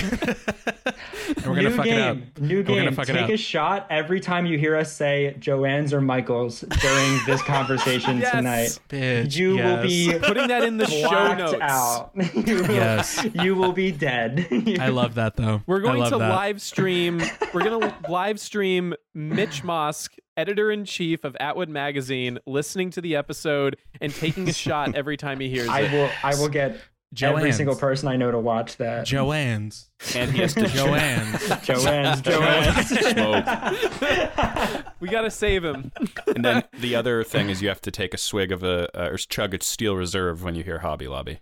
[1.38, 2.18] and we're gonna new fuck game, it up.
[2.18, 2.58] new game.
[2.58, 2.76] We're game.
[2.86, 3.30] gonna fuck it Take up.
[3.30, 8.32] a shot every time you hear us say Joann's or Michael's during this conversation Yes.
[8.32, 8.80] tonight.
[8.90, 11.58] Bitch, You will be Putting that in the show blacked notes.
[11.62, 12.12] out.
[12.46, 13.26] you will, Yes.
[13.36, 14.46] you will be dead.
[14.80, 15.62] I love that though.
[15.66, 16.30] We're going to that.
[16.30, 17.22] live stream.
[17.54, 23.02] We're going to live stream Mitch Mosk, editor in chief of Atwood Magazine, listening to
[23.02, 25.92] the episode and taking a shot every time he hears I it.
[25.94, 26.10] will.
[26.24, 26.78] I will get
[27.22, 29.06] every single person I know to watch that.
[29.08, 29.90] Joann's.
[30.16, 31.42] And he has to Joann's.
[31.66, 32.22] Joann's.
[32.22, 33.00] Joann's.
[33.12, 34.86] smoke.
[35.00, 35.92] We got to save him.
[36.28, 39.10] And then the other thing is you have to take a swig of a uh,
[39.10, 41.40] or chug a Steel Reserve when you hear Hobby Lobby.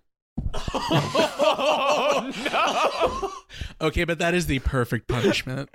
[1.56, 2.32] Oh,
[3.82, 3.88] no.
[3.88, 5.70] Okay, but that is the perfect punishment.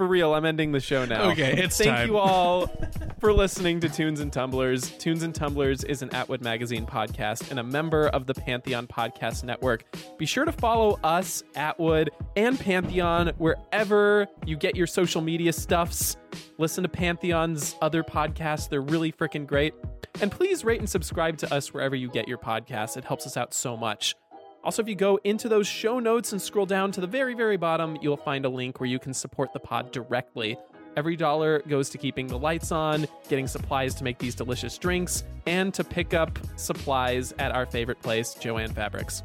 [0.00, 1.30] For real, I'm ending the show now.
[1.32, 2.08] Okay, it's Thank time.
[2.08, 2.68] you all
[3.20, 4.92] for listening to Tunes and Tumblers.
[4.92, 9.44] Tunes and Tumblers is an Atwood Magazine podcast and a member of the Pantheon Podcast
[9.44, 9.84] Network.
[10.16, 16.16] Be sure to follow us, Atwood, and Pantheon wherever you get your social media stuffs.
[16.56, 19.74] Listen to Pantheon's other podcasts, they're really freaking great.
[20.22, 22.96] And please rate and subscribe to us wherever you get your podcasts.
[22.96, 24.14] It helps us out so much.
[24.62, 27.56] Also, if you go into those show notes and scroll down to the very, very
[27.56, 30.56] bottom, you'll find a link where you can support the pod directly.
[30.96, 35.24] Every dollar goes to keeping the lights on, getting supplies to make these delicious drinks,
[35.46, 39.22] and to pick up supplies at our favorite place, Joann Fabrics.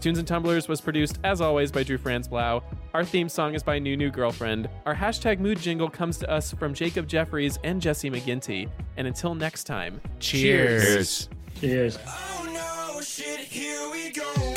[0.00, 2.62] Tunes and Tumblers was produced, as always, by Drew Franz Blau.
[2.94, 4.68] Our Our theme song is by New New Girlfriend.
[4.86, 8.68] Our hashtag mood jingle comes to us from Jacob Jeffries and Jesse McGinty.
[8.96, 11.28] And until next time, Cheers.
[11.60, 11.98] Cheers.
[12.06, 12.47] Oh
[13.18, 14.47] shit, here we go.